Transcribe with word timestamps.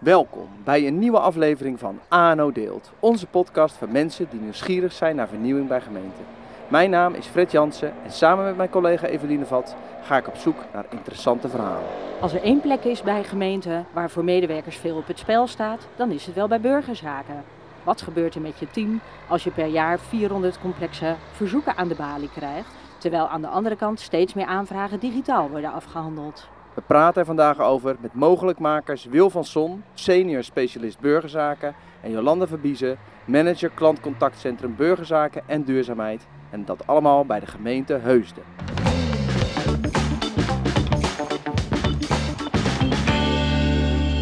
Welkom 0.00 0.48
bij 0.64 0.86
een 0.86 0.98
nieuwe 0.98 1.18
aflevering 1.18 1.78
van 1.78 1.98
ANO 2.08 2.52
Deelt, 2.52 2.90
onze 3.00 3.26
podcast 3.26 3.76
voor 3.76 3.88
mensen 3.88 4.26
die 4.30 4.40
nieuwsgierig 4.40 4.92
zijn 4.92 5.16
naar 5.16 5.28
vernieuwing 5.28 5.68
bij 5.68 5.80
gemeenten. 5.80 6.24
Mijn 6.68 6.90
naam 6.90 7.14
is 7.14 7.26
Fred 7.26 7.52
Jansen 7.52 7.92
en 8.04 8.12
samen 8.12 8.44
met 8.44 8.56
mijn 8.56 8.70
collega 8.70 9.06
Eveline 9.06 9.46
Vat 9.46 9.76
ga 10.02 10.16
ik 10.16 10.28
op 10.28 10.36
zoek 10.36 10.56
naar 10.72 10.86
interessante 10.90 11.48
verhalen. 11.48 11.88
Als 12.20 12.32
er 12.32 12.42
één 12.42 12.60
plek 12.60 12.84
is 12.84 13.02
bij 13.02 13.24
gemeenten 13.24 13.86
waar 13.92 14.10
voor 14.10 14.24
medewerkers 14.24 14.76
veel 14.76 14.96
op 14.96 15.06
het 15.06 15.18
spel 15.18 15.46
staat, 15.46 15.86
dan 15.96 16.10
is 16.10 16.26
het 16.26 16.34
wel 16.34 16.48
bij 16.48 16.60
burgerzaken. 16.60 17.44
Wat 17.84 18.02
gebeurt 18.02 18.34
er 18.34 18.40
met 18.40 18.58
je 18.58 18.70
team 18.70 19.00
als 19.28 19.44
je 19.44 19.50
per 19.50 19.66
jaar 19.66 19.98
400 19.98 20.60
complexe 20.60 21.16
verzoeken 21.32 21.76
aan 21.76 21.88
de 21.88 21.94
balie 21.94 22.30
krijgt, 22.34 22.70
terwijl 22.98 23.28
aan 23.28 23.40
de 23.42 23.48
andere 23.48 23.76
kant 23.76 24.00
steeds 24.00 24.34
meer 24.34 24.46
aanvragen 24.46 25.00
digitaal 25.00 25.48
worden 25.48 25.72
afgehandeld? 25.72 26.48
We 26.80 26.86
praten 26.86 27.20
er 27.20 27.26
vandaag 27.26 27.58
over 27.58 27.96
met 28.00 28.14
mogelijkmakers 28.14 29.04
Wil 29.04 29.30
van 29.30 29.44
Son, 29.44 29.82
senior 29.94 30.44
specialist 30.44 31.00
burgerzaken, 31.00 31.74
en 32.00 32.10
Jolanda 32.10 32.46
Verbiezen, 32.46 32.98
manager 33.24 33.70
klantcontactcentrum 33.70 34.74
burgerzaken 34.76 35.42
en 35.46 35.64
duurzaamheid. 35.64 36.26
En 36.50 36.64
dat 36.64 36.86
allemaal 36.86 37.24
bij 37.24 37.40
de 37.40 37.46
gemeente 37.46 37.92
Heusden. 37.92 38.42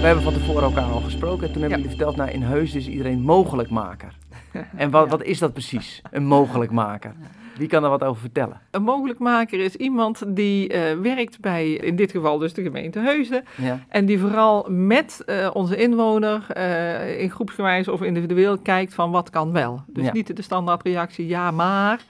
We 0.01 0.07
hebben 0.07 0.23
van 0.23 0.33
tevoren 0.33 0.63
elkaar 0.63 0.91
al 0.91 1.01
gesproken 1.01 1.47
en 1.47 1.53
toen 1.53 1.63
hebben 1.63 1.81
jullie 1.81 1.97
verteld, 1.97 2.17
nou 2.17 2.31
in 2.31 2.43
Heusden 2.43 2.81
is 2.81 2.89
iedereen 2.89 3.21
mogelijkmaker. 3.21 4.17
En 4.77 4.91
wat, 4.91 5.09
wat 5.09 5.23
is 5.23 5.39
dat 5.39 5.53
precies, 5.53 6.03
een 6.11 6.27
mogelijkmaker? 6.27 7.15
Wie 7.59 7.69
kan 7.69 7.81
daar 7.83 7.91
wat 7.91 8.05
over 8.05 8.21
vertellen? 8.21 8.61
Een 8.71 8.83
mogelijkmaker 8.83 9.61
is 9.61 9.77
iemand 9.77 10.23
die 10.37 10.75
uh, 10.75 11.01
werkt 11.03 11.41
bij, 11.41 11.73
in 11.73 11.97
dit 11.97 12.11
geval 12.11 12.39
dus 12.39 12.53
de 12.53 12.63
gemeente 12.63 12.99
Heusden. 12.99 13.45
Ja. 13.57 13.85
En 13.89 14.07
die 14.07 14.19
vooral 14.19 14.67
met 14.71 15.23
uh, 15.27 15.51
onze 15.53 15.77
inwoner 15.77 16.47
uh, 16.57 17.21
in 17.21 17.31
groepsgewijs 17.31 17.89
of 17.89 18.03
individueel 18.03 18.59
kijkt 18.59 18.95
van 18.95 19.11
wat 19.11 19.31
kan 19.31 19.53
wel. 19.53 19.83
Dus 19.87 20.05
Ja. 20.05 20.13
niet 20.13 20.37
de 20.37 20.43
standaardreactie 20.43 21.27
ja 21.27 21.51
maar, 21.51 22.01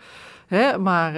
hè, 0.47 0.79
maar 0.79 1.13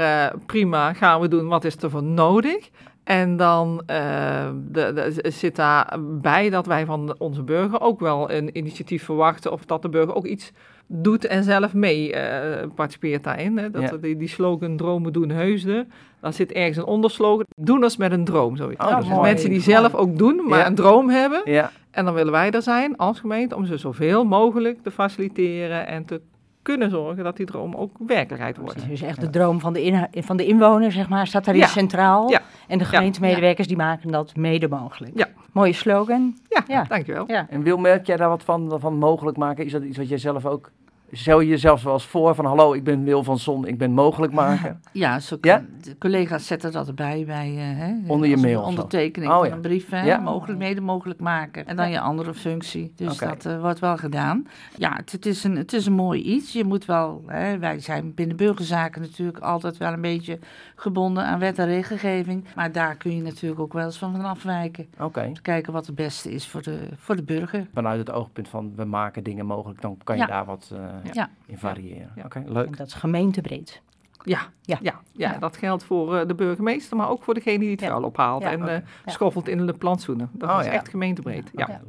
prima 0.46 0.92
gaan 0.92 1.20
we 1.20 1.28
doen 1.28 1.48
wat 1.48 1.64
is 1.64 1.77
er 1.77 1.90
voor 1.90 2.02
nodig. 2.02 2.70
En 3.05 3.36
dan 3.36 3.83
de, 3.86 4.52
de, 4.72 5.30
zit 5.30 5.56
daarbij 5.56 6.50
dat 6.50 6.66
wij 6.66 6.84
van 6.84 7.14
onze 7.18 7.42
burger 7.42 7.80
ook 7.80 8.00
wel 8.00 8.30
een 8.30 8.56
initiatief 8.56 9.05
verwachten 9.05 9.52
of 9.52 9.64
dat 9.64 9.83
de 9.83 9.88
burger 9.88 10.14
ook 10.14 10.27
iets 10.27 10.52
doet 10.92 11.27
en 11.27 11.44
zelf 11.44 11.74
mee 11.74 12.14
uh, 12.14 12.19
participeert 12.74 13.24
daarin. 13.24 13.58
Hè? 13.58 13.70
Dat, 13.70 13.83
Ja. 13.83 13.96
die, 13.96 14.16
die 14.16 14.28
slogan 14.28 14.77
dromen 14.77 15.12
doen 15.12 15.30
heusden. 15.30 15.91
Dan 16.20 16.33
zit 16.33 16.52
ergens 16.52 16.77
een 16.77 16.84
onderslogan. 16.84 17.44
Doeners 17.56 17.96
met 17.96 18.12
een 18.12 18.24
droom. 18.24 18.56
Zoiets. 18.56 18.84
Oh, 18.84 18.91
dat 18.91 19.00
dus 19.08 19.20
mensen 19.20 19.50
die 19.50 19.61
zelf 19.61 19.94
ook 19.94 20.18
doen, 20.18 20.41
maar 20.48 20.58
Ja. 20.58 20.66
een 20.66 20.74
droom 20.74 21.08
hebben. 21.11 21.41
Ja, 21.44 21.70
En 21.91 22.05
dan 22.05 22.14
willen 22.14 22.33
wij 22.33 22.50
er 22.50 22.62
zijn 22.62 22.96
als 22.96 23.20
gemeente 23.20 23.56
om 23.56 23.64
ze 23.66 23.77
zoveel 23.77 24.24
mogelijk 24.24 24.83
te 24.83 24.91
faciliteren 24.91 25.86
en 25.86 26.05
te 26.05 26.20
kunnen 26.62 26.91
zorgen 26.91 27.24
dat 27.24 27.36
die 27.36 27.46
droom 27.46 27.74
ook 27.74 27.96
werkelijkheid 28.06 28.56
wordt. 28.56 28.88
Dus 28.88 29.02
echt 29.02 29.20
de 29.20 29.30
droom 29.30 29.61
van 29.61 29.72
de, 29.72 29.83
in, 29.83 30.06
van 30.24 30.36
de 30.36 30.46
inwoner, 30.46 30.92
zeg 30.92 31.08
maar, 31.08 31.27
staat 31.27 31.44
daarin 31.44 31.62
Ja. 31.62 31.68
centraal. 31.68 32.30
Ja. 32.30 32.41
En 32.68 32.78
de 32.78 32.84
gemeentemedewerkers 32.84 33.66
die 33.68 33.77
maken 33.77 34.11
dat 34.11 34.36
mede 34.36 34.68
mogelijk. 34.68 35.12
Ja. 35.18 35.27
Mooie 35.52 35.72
slogan. 35.72 36.36
Ja, 36.48 36.64
Ja. 36.68 36.84
dankjewel. 36.88 37.24
Ja. 37.27 37.46
en 37.50 37.62
Wil, 37.62 37.77
merk 37.78 38.06
jij 38.06 38.16
daar 38.16 38.28
wat 38.28 38.42
van, 38.44 38.77
van 38.80 38.94
mogelijk 38.98 39.36
maken? 39.36 39.64
Is 39.64 39.72
dat 39.72 39.83
iets 39.83 39.98
wat 39.98 40.08
jij 40.08 40.18
zelf 40.18 40.46
ook... 40.46 40.70
Stel 41.12 41.41
je 41.41 41.48
jezelf 41.48 41.83
wel 41.83 41.92
eens 41.92 42.05
voor 42.06 42.34
van 42.34 42.44
hallo, 42.44 42.72
ik 42.72 42.84
ben 42.84 43.05
Wil 43.05 43.25
van 43.25 43.39
Son, 43.39 43.66
ik 43.66 43.78
ben 43.78 43.92
mogelijk 43.92 44.33
maken. 44.33 44.80
Ja, 44.92 45.19
zo, 45.20 45.36
Ja? 45.41 45.64
de 45.83 45.98
collega's 45.98 46.47
zetten 46.47 46.72
dat 46.72 46.89
erbij 46.89 47.25
bij 47.27 47.48
eh, 47.56 47.78
hè, 47.78 47.94
Onder 48.06 48.28
je 48.28 48.36
mail 48.36 48.61
een 48.61 48.67
ondertekening 48.67 49.33
Oh, 49.33 49.39
van 49.39 49.48
ja. 49.48 49.55
een 49.55 49.61
brief, 49.61 49.91
hè, 49.91 50.02
Ja. 50.05 50.19
mogelijkheden 50.19 50.83
mogelijk 50.83 51.20
maken. 51.20 51.67
En 51.67 51.77
dan 51.77 51.91
je 51.91 52.00
andere 52.00 52.34
functie. 52.34 52.92
Dus 52.97 53.19
dat 53.19 53.47
eh, 53.47 53.61
wordt 53.61 53.78
wel 53.78 53.97
gedaan. 53.97 54.47
Ja, 54.77 54.97
het, 54.97 55.12
het 55.12 55.27
is 55.27 55.44
een, 55.44 55.56
het 55.56 55.72
is 55.72 55.86
een 55.86 55.92
mooi 55.92 56.22
iets. 56.22 56.52
Je 56.52 56.64
moet 56.64 56.84
wel, 56.84 57.22
hè, 57.27 57.58
wij 57.58 57.80
zijn 57.80 58.14
binnen 58.14 58.36
burgerzaken 58.36 59.00
natuurlijk 59.00 59.39
altijd 59.39 59.77
wel 59.77 59.92
een 59.92 60.00
beetje 60.00 60.39
gebonden 60.74 61.24
aan 61.24 61.39
wet 61.39 61.58
en 61.58 61.67
regelgeving. 61.67 62.45
Maar 62.55 62.73
daar 62.73 62.96
kun 62.96 63.17
je 63.17 63.23
natuurlijk 63.23 63.61
ook 63.61 63.73
wel 63.73 63.84
eens 63.84 63.98
van 63.98 64.24
afwijken. 64.24 64.86
Oké. 64.98 65.33
Kijken 65.42 65.73
wat 65.73 65.86
het 65.86 65.95
beste 65.95 66.30
is 66.33 66.46
voor 66.46 66.63
de, 66.63 66.79
voor 66.96 67.17
de 67.17 67.23
burger. 67.23 67.67
Vanuit 67.74 67.98
het 67.98 68.11
oogpunt 68.11 68.48
van 68.48 68.73
we 68.77 68.84
maken 68.84 69.23
dingen 69.24 69.46
mogelijk, 69.46 69.80
dan 69.80 69.96
kan 70.05 70.17
je 70.18 70.27
daar 70.27 70.45
wat 70.45 70.70
eh, 70.74 70.80
Ja. 71.12 71.30
in 71.46 71.58
variëren. 71.58 72.12
Ja. 72.16 72.24
Oké, 72.24 72.42
leuk. 72.46 72.77
dat 72.77 72.86
is 72.86 72.94
gemeentebreed. 72.94 73.83
Ja, 74.24 74.40
Ja. 74.62 74.78
ja. 74.83 75.00
Ja, 75.12 75.38
dat 75.38 75.56
geldt 75.56 75.84
voor 75.84 76.16
eh, 76.16 76.27
de 76.27 76.34
burgemeester, 76.34 76.96
maar 76.96 77.08
ook 77.08 77.22
voor 77.22 77.34
degene 77.34 77.58
die 77.58 77.70
het 77.70 77.80
Ja. 77.80 77.86
vuil 77.88 78.02
ophaalt 78.02 78.42
Ja. 78.42 78.50
en 78.50 78.68
eh, 78.68 78.74
Ja. 78.74 78.83
schoffelt 79.12 79.48
in 79.48 79.66
de 79.66 79.72
plantsoenen. 79.72 80.30
Dat 80.33 80.50
Oh, 80.50 80.58
is 80.60 80.66
ja. 80.66 80.72
echt 80.72 80.89
gemeentebreed. 80.89 81.50
Ja. 81.55 81.80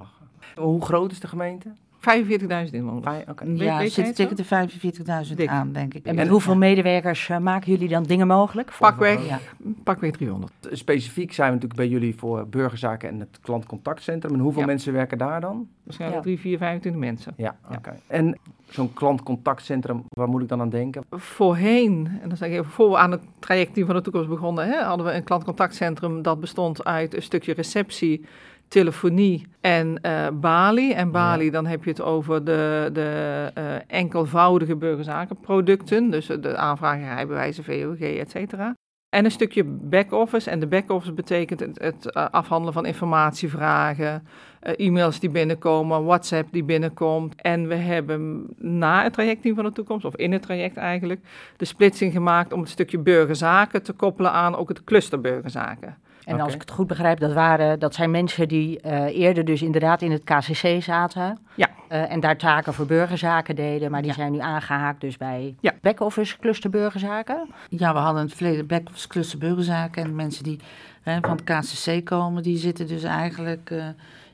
Hoe 0.56 0.82
groot 0.82 1.12
is 1.12 1.20
de 1.20 1.28
gemeente? 1.28 1.74
45.000 2.02 2.74
inwoners. 2.74 3.06
Weet- 3.06 3.60
Ja, 3.60 3.78
weet 3.78 3.86
er 3.88 3.92
zitten 3.92 4.04
het 4.06 4.16
tegen 4.16 4.36
de 4.36 4.44
45.000 4.44 5.38
Dik. 5.38 5.48
aan, 5.50 5.72
denk 5.72 5.94
ik. 5.94 6.06
En 6.06 6.16
met 6.16 6.26
En- 6.26 6.32
hoeveel 6.32 6.56
medewerkers 6.58 7.30
eh, 7.30 7.38
maken 7.38 7.72
jullie 7.72 7.88
dan 7.88 8.04
dingen 8.04 8.28
mogelijk? 8.28 8.72
Voor- 8.72 8.88
Pakweg, 8.88 9.28
Ja. 9.28 9.40
pakweg 9.84 10.12
300. 10.12 10.52
Specifiek 10.72 11.34
zijn 11.34 11.48
we 11.48 11.54
natuurlijk 11.54 11.80
bij 11.82 11.90
jullie 12.00 12.16
voor 12.16 12.48
burgerzaken 12.48 13.10
en 13.10 13.20
het 13.20 13.40
klantcontactcentrum. 13.42 14.34
En 14.34 14.40
hoeveel 14.40 14.62
Ja. 14.62 14.68
mensen 14.68 14.94
werken 14.94 15.18
daar 15.18 15.42
dan? 15.42 15.68
Waarschijnlijk 15.84 16.20
Ja. 16.24 16.26
3, 16.28 16.40
4, 16.40 16.58
25 16.58 17.02
mensen. 17.02 17.34
Ja, 17.38 17.56
Ja. 17.70 17.76
oké. 17.78 17.94
En 18.08 18.38
zo'n 18.70 18.94
klantcontactcentrum, 18.94 20.04
waar 20.10 20.28
moet 20.30 20.42
ik 20.42 20.48
dan 20.48 20.62
aan 20.62 20.70
denken? 20.70 21.04
Voorheen, 21.12 22.20
en 22.22 22.28
dan 22.30 22.38
zeg 22.38 22.50
ik 22.50 22.54
even, 22.56 22.72
voor 22.72 22.90
we 22.90 22.98
aan 22.98 23.12
het 23.12 23.22
trajectteam 23.40 23.86
van 23.88 23.96
de 23.96 24.02
toekomst 24.02 24.30
begonnen, 24.30 24.68
hè, 24.68 24.82
hadden 24.84 25.06
we 25.06 25.12
een 25.14 25.24
klantcontactcentrum 25.24 26.22
dat 26.22 26.40
bestond 26.40 26.84
uit 26.86 27.16
een 27.16 27.22
stukje 27.22 27.54
receptie, 27.54 28.26
telefonie 28.72 29.48
en 29.62 30.02
eh 30.02 30.28
Bali. 30.34 30.94
En 30.94 31.12
Bali, 31.12 31.50
dan 31.50 31.66
heb 31.66 31.84
je 31.84 31.90
het 31.90 32.02
over 32.02 32.44
de, 32.44 32.90
de 32.94 33.52
eh, 33.54 33.64
enkelvoudige 33.88 34.76
burgerzakenproducten, 34.76 36.12
dus 36.12 36.26
de 36.26 36.58
aanvragen, 36.58 37.04
rijbewijzen, 37.04 37.64
VOG, 37.64 38.00
et 38.00 38.30
cetera. 38.30 38.74
En 39.10 39.26
een 39.26 39.32
stukje 39.32 39.64
back-office. 39.64 40.50
En 40.50 40.60
de 40.60 40.68
back-office 40.68 41.14
betekent 41.14 41.60
het, 41.60 41.80
het 41.80 42.12
eh, 42.12 42.26
afhandelen 42.30 42.74
van 42.74 42.86
informatievragen, 42.86 44.28
e-mails 44.60 45.20
die 45.20 45.30
binnenkomen, 45.30 46.06
WhatsApp 46.06 46.52
die 46.52 46.64
binnenkomt. 46.64 47.42
En 47.42 47.68
we 47.68 47.76
hebben 47.76 48.48
na 48.58 49.04
het 49.04 49.14
trajectteam 49.14 49.56
van 49.56 49.66
de 49.66 49.72
toekomst, 49.72 50.06
of 50.06 50.16
in 50.16 50.32
het 50.32 50.42
traject 50.42 50.78
eigenlijk, 50.78 51.22
de 51.58 51.66
splitsing 51.66 52.14
gemaakt 52.14 52.54
om 52.54 52.60
het 52.60 52.70
stukje 52.70 53.00
burgerzaken 53.00 53.84
te 53.84 53.94
koppelen 53.94 54.32
aan 54.32 54.56
ook 54.56 54.70
het 54.70 54.84
cluster 54.84 55.22
burgerzaken. 55.22 55.98
En 56.26 56.40
als 56.40 56.54
ik 56.54 56.62
het 56.62 56.72
goed 56.72 56.88
begrijp, 56.88 57.20
dat, 57.20 57.34
waren, 57.34 57.80
dat 57.80 57.96
zijn 57.96 58.12
mensen 58.12 58.48
die 58.48 58.80
eh, 58.82 59.20
eerder 59.20 59.46
dus 59.46 59.62
inderdaad 59.62 60.02
in 60.02 60.12
het 60.12 60.24
KCC 60.24 60.82
zaten. 60.84 61.38
Ja. 61.56 61.70
eh, 61.88 62.12
en 62.12 62.20
daar 62.20 62.38
taken 62.38 62.74
voor 62.74 62.86
burgerzaken 62.86 63.56
deden. 63.56 63.92
Maar 63.92 64.02
die 64.02 64.10
Ja. 64.10 64.16
zijn 64.18 64.32
nu 64.32 64.40
aangehaakt 64.40 65.02
dus 65.02 65.18
bij 65.18 65.56
Ja. 65.60 65.74
back-office 65.82 66.38
cluster 66.40 66.70
burgerzaken. 66.70 67.48
Ja, 67.70 67.94
we 67.94 68.00
hadden 68.00 68.22
in 68.22 68.28
het 68.28 68.38
verleden 68.38 68.68
back-office 68.68 69.08
cluster 69.08 69.40
burgerzaken. 69.40 70.02
En 70.04 70.08
de 70.10 70.16
mensen 70.16 70.44
die 70.44 70.60
hè, 71.02 71.18
van 71.22 71.30
het 71.32 71.44
KCC 71.44 72.06
komen, 72.06 72.44
die 72.44 72.58
zitten 72.58 72.88
dus 72.88 73.04
eigenlijk 73.04 73.70
eh, 73.70 73.86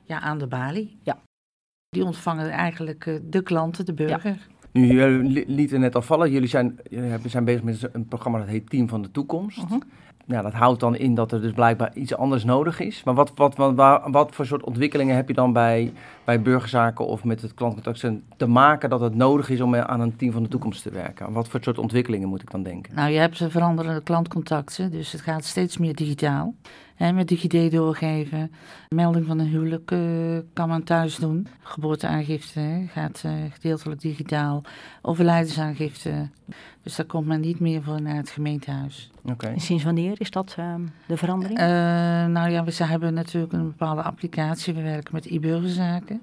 ja, 0.04 0.20
aan 0.20 0.38
de 0.38 0.48
balie. 0.48 0.98
Ja. 1.04 1.18
Die 1.90 2.04
ontvangen 2.06 2.50
eigenlijk 2.50 3.06
eh, 3.06 3.14
de 3.24 3.42
klanten, 3.42 3.86
de 3.86 3.94
burger. 3.94 4.38
Nu, 4.72 4.86
jullie 4.94 5.30
li- 5.32 5.44
lieten 5.48 5.80
net 5.80 5.96
al 5.96 6.02
vallen, 6.02 6.32
jullie 6.32 6.48
zijn, 6.50 6.80
jullie 6.90 7.10
hebben- 7.10 7.30
zijn 7.30 7.46
bezig 7.46 7.64
met 7.64 7.90
een 7.92 8.08
programma 8.08 8.38
dat 8.40 8.48
heet 8.48 8.70
Team 8.70 8.88
van 8.88 9.02
de 9.02 9.12
Toekomst. 9.12 9.58
Mhm. 9.64 9.78
Nou, 10.28 10.44
dat 10.44 10.54
houdt 10.54 10.80
dan 10.80 10.96
in 10.96 11.16
dat 11.16 11.32
er 11.32 11.42
dus 11.42 11.52
blijkbaar 11.52 11.92
iets 11.94 12.16
anders 12.16 12.44
nodig 12.44 12.80
is. 12.80 13.04
Maar 13.04 13.14
wat, 13.14 13.32
wat, 13.36 13.56
wat, 13.56 14.02
wat 14.06 14.36
voor 14.36 14.46
soort 14.46 14.64
ontwikkelingen 14.64 15.16
heb 15.16 15.28
je 15.28 15.34
dan 15.34 15.54
bij, 15.54 15.94
bij 16.24 16.42
burgerzaken 16.42 17.06
of 17.06 17.24
met 17.24 17.42
het 17.42 17.54
klantcontactcentrum 17.54 18.24
te 18.38 18.48
maken 18.48 18.90
dat 18.90 19.00
het 19.00 19.16
nodig 19.16 19.50
is 19.50 19.62
om 19.62 19.76
aan 19.76 20.00
een 20.00 20.16
Team 20.16 20.32
van 20.32 20.44
de 20.44 20.50
Toekomst 20.50 20.84
te 20.84 20.90
werken? 20.90 21.32
Wat 21.32 21.48
voor 21.48 21.60
soort 21.64 21.78
ontwikkelingen 21.78 22.28
moet 22.28 22.42
ik 22.42 22.52
dan 22.52 22.64
denken? 22.64 22.96
Nou, 22.96 23.12
je 23.12 23.20
hebt 23.20 23.38
veranderende 23.48 24.02
klantcontacten, 24.02 24.92
dus 24.92 25.12
het 25.12 25.22
gaat 25.22 25.46
steeds 25.46 25.78
meer 25.78 25.96
digitaal. 25.96 26.54
Hè, 26.98 27.12
met 27.14 27.28
DigiD 27.28 27.72
doorgeven, 27.72 28.52
melding 28.90 29.26
van 29.26 29.40
een 29.40 29.48
huwelijk 29.48 29.92
eh, 29.92 30.00
kan 30.54 30.70
men 30.70 30.84
thuis 30.84 31.16
doen. 31.16 31.48
Geboorteaangifte 31.62 32.60
hè, 32.60 32.86
gaat 32.88 33.22
eh, 33.26 33.32
gedeeltelijk 33.54 34.02
digitaal. 34.02 34.64
Overlijdensaangifte, 35.02 36.30
dus 36.84 36.96
daar 36.96 37.06
komt 37.06 37.28
men 37.28 37.40
niet 37.42 37.60
meer 37.60 37.84
voor 37.84 38.02
naar 38.02 38.16
het 38.16 38.30
gemeentehuis. 38.30 39.12
Oké. 39.26 39.48
En 39.48 39.60
sinds 39.60 39.84
wanneer 39.84 40.16
is 40.22 40.32
dat 40.32 40.56
ehm, 40.58 40.82
de 41.08 41.18
verandering? 41.18 41.60
Eh, 41.60 41.66
nou 42.26 42.50
ja, 42.50 42.64
we 42.64 42.72
ze 42.72 42.84
hebben 42.84 43.14
natuurlijk 43.14 43.54
een 43.54 43.68
bepaalde 43.68 44.02
applicatie. 44.02 44.74
We 44.74 44.82
werken 44.82 45.14
met 45.14 45.26
e-burgerzaken. 45.26 46.22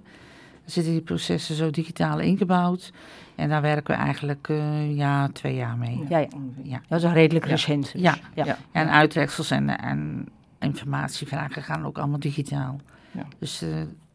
Er 0.64 0.70
zitten 0.70 0.92
die 0.92 1.02
processen 1.02 1.54
zo 1.54 1.70
digitaal 1.70 2.18
ingebouwd. 2.20 2.92
En 3.34 3.48
daar 3.48 3.62
werken 3.62 3.94
we 3.96 4.00
eigenlijk 4.02 4.48
eh, 4.48 4.96
ja, 4.96 5.28
twee 5.28 5.54
jaar 5.54 5.76
mee. 5.76 6.00
ja, 6.08 6.18
ja, 6.18 6.28
Ja. 6.62 6.80
dat 6.88 6.98
is 6.98 7.04
al 7.04 7.12
redelijk 7.12 7.44
Ja. 7.44 7.50
recent. 7.50 7.92
dus. 7.92 8.02
Ja. 8.02 8.14
ja. 8.34 8.44
Ja. 8.44 8.56
En 8.72 8.90
uitreksels 8.90 9.50
en, 9.50 9.78
en 9.78 10.28
informatievragen 10.64 11.62
gaan 11.62 11.86
ook 11.86 11.98
allemaal 11.98 12.18
digitaal. 12.18 12.80
Ja. 13.10 13.24
Dus 13.38 13.62
eh 13.62 13.68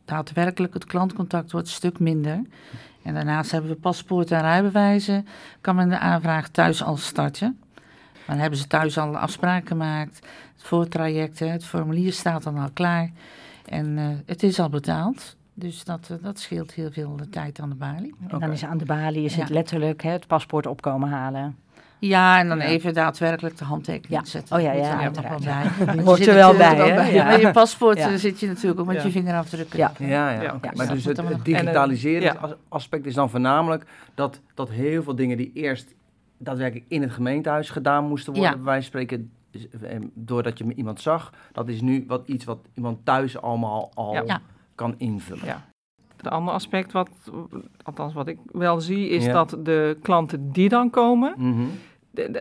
daadwerkelijk 0.05 0.73
het 0.73 0.85
klantcontact 0.85 1.51
wordt 1.51 1.67
een 1.67 1.73
stuk 1.73 1.99
minder. 1.99 2.41
En 3.03 3.13
daarnaast 3.13 3.51
hebben 3.51 3.69
we 3.71 3.75
paspoort 3.77 4.31
en 4.31 4.41
rijbewijzen. 4.41 5.27
Kan 5.61 5.75
men 5.75 5.89
de 5.89 5.99
aanvraag 5.99 6.47
thuis 6.47 6.83
al 6.83 6.97
starten. 6.97 7.59
Maar 7.73 8.25
dan 8.25 8.37
hebben 8.37 8.59
ze 8.59 8.67
thuis 8.67 8.97
al 8.97 9.07
een 9.07 9.15
afspraak 9.15 9.67
gemaakt. 9.67 10.15
Het 10.53 10.63
voortraject, 10.63 11.39
het 11.39 11.65
formulier 11.65 12.13
staat 12.13 12.43
dan 12.43 12.57
al 12.57 12.69
klaar. 12.73 13.11
En 13.65 13.97
eh, 13.97 14.05
het 14.25 14.43
is 14.43 14.59
al 14.59 14.69
betaald. 14.69 15.35
Dus 15.53 15.83
dat, 15.83 16.09
eh, 16.09 16.17
dat 16.21 16.39
scheelt 16.39 16.73
heel 16.73 16.91
veel 16.91 17.15
de 17.15 17.29
tijd 17.29 17.59
aan 17.59 17.69
de 17.69 17.75
balie. 17.75 18.15
En 18.29 18.39
dan 18.39 18.51
is 18.51 18.65
aan 18.65 18.77
de 18.77 18.85
balie 18.85 19.23
is 19.23 19.35
het 19.35 19.47
Ja. 19.47 19.53
letterlijk 19.53 20.03
hè, 20.03 20.11
het 20.11 20.27
paspoort 20.27 20.65
opkomen 20.65 21.09
halen. 21.09 21.57
Ja, 21.99 22.39
en 22.39 22.47
dan 22.47 22.57
Ja. 22.57 22.63
even 22.63 22.93
daadwerkelijk 22.93 23.57
de 23.57 23.63
handtekening 23.63 24.21
Ja. 24.21 24.29
zetten. 24.29 24.55
Oh 24.57 24.61
ja, 24.61 24.71
ja, 24.71 25.01
er 25.01 25.11
wel 25.21 25.39
bij. 25.39 26.03
Hoort 26.05 26.27
er 26.27 26.33
wel 26.33 26.55
bij, 26.55 26.75
hè? 26.75 26.83
Ja. 26.85 27.03
Ja. 27.05 27.25
Met 27.25 27.41
je 27.41 27.51
paspoort 27.51 27.97
Ja. 27.97 28.09
eh, 28.09 28.15
zit 28.15 28.39
je 28.39 28.47
natuurlijk 28.47 28.79
ook 28.79 28.85
met 28.85 28.95
Ja. 28.95 29.03
je 29.03 29.11
vingerafdrukken. 29.11 29.77
Ja. 29.79 29.91
Ja, 29.97 30.07
ja, 30.07 30.41
Ja. 30.41 30.53
oké. 30.55 30.67
Ja, 30.67 30.73
maar 30.75 30.87
dus 30.87 31.05
het, 31.05 31.21
digitaliseren 31.43 32.35
eh, 32.35 32.43
as- 32.43 32.53
aspect 32.69 33.05
is 33.05 33.13
dan 33.13 33.29
voornamelijk 33.29 33.85
dat, 34.15 34.41
dat 34.53 34.69
heel 34.69 35.03
veel 35.03 35.15
dingen 35.15 35.37
die 35.37 35.51
eerst 35.53 35.93
daadwerkelijk 36.37 36.85
in 36.89 37.01
het 37.01 37.11
gemeentehuis 37.11 37.69
gedaan 37.69 38.07
moesten 38.07 38.33
worden, 38.33 38.51
Ja. 38.51 38.57
bij 38.57 38.65
wijze 38.65 38.91
van 38.91 39.01
spreken, 39.01 39.31
dus, 39.51 39.67
eh, 39.69 39.97
doordat 40.13 40.57
je 40.57 40.73
iemand 40.75 41.01
zag, 41.01 41.33
dat 41.51 41.67
is 41.67 41.81
nu 41.81 42.03
wat, 42.07 42.21
iets 42.27 42.45
wat 42.45 42.59
iemand 42.73 43.05
thuis 43.05 43.41
allemaal 43.41 43.91
al 43.93 44.23
kan 44.75 44.95
invullen. 44.97 45.45
Ja. 45.45 45.67
Het 46.17 46.27
andere 46.29 46.55
aspect, 46.57 46.91
wat, 46.91 47.09
althans 47.83 48.13
wat 48.13 48.27
ik 48.27 48.37
wel 48.45 48.81
zie, 48.81 49.09
is 49.09 49.25
Ja. 49.25 49.33
dat 49.33 49.57
de 49.63 49.97
klanten 50.01 50.51
die 50.51 50.69
dan 50.69 50.89
komen, 50.89 51.33
Mhm. 51.37 51.61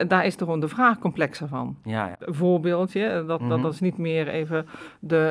Daar 0.09 0.27
is 0.27 0.37
de 0.37 0.69
vraag 0.69 0.99
complexer 0.99 1.49
van. 1.49 1.77
ja, 1.85 2.07
ja. 2.07 2.17
Een 2.19 2.35
voorbeeldje, 2.35 3.25
dat, 3.27 3.41
Mhm. 3.41 3.49
dat, 3.49 3.63
dat 3.63 3.73
is 3.73 3.81
niet 3.81 3.99
meer 3.99 4.29
even 4.29 4.67
de 5.01 5.29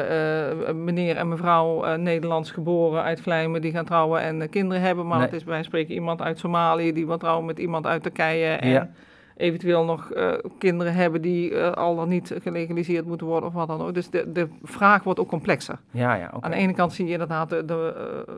eh, 0.67 0.73
meneer 0.73 1.15
en 1.17 1.27
mevrouw 1.27 1.83
eh, 1.83 1.97
Nederlands 1.97 2.51
geboren 2.51 3.03
uit 3.03 3.21
Vlijmen 3.21 3.61
die 3.61 3.71
gaan 3.71 3.85
trouwen 3.85 4.21
en 4.21 4.41
eh, 4.41 4.49
kinderen 4.49 4.83
hebben, 4.83 5.07
maar 5.07 5.17
Nee. 5.17 5.25
het 5.27 5.35
is 5.35 5.43
bij 5.43 5.63
spreken 5.63 5.93
iemand 5.93 6.21
uit 6.21 6.39
Somalië 6.39 6.93
die 6.93 7.05
wil 7.07 7.17
trouwen 7.17 7.45
met 7.45 7.59
iemand 7.59 7.85
uit 7.85 8.03
Turkije 8.03 8.47
en 8.53 8.69
Ja. 8.69 8.89
eventueel 9.37 9.83
nog 9.85 10.11
eh, 10.11 10.31
kinderen 10.57 10.93
hebben 10.93 11.21
die 11.21 11.55
eh, 11.55 11.71
al 11.71 11.95
dan 11.95 12.09
niet 12.09 12.35
gelegaliseerd 12.41 13.05
moeten 13.05 13.27
worden 13.27 13.49
of 13.49 13.55
wat 13.55 13.67
dan 13.67 13.81
ook. 13.81 13.93
Dus 13.93 14.09
de, 14.09 14.31
de 14.31 14.47
vraag 14.63 15.03
wordt 15.03 15.19
ook 15.19 15.27
complexer. 15.29 15.79
ja, 15.91 16.13
ja. 16.15 16.31
Aan 16.39 16.51
de 16.51 16.57
ene 16.57 16.73
kant 16.73 16.93
zie 16.93 17.05
je 17.05 17.11
inderdaad 17.11 17.49
de, 17.49 17.65
de, 17.65 17.93
eh, 18.27 18.33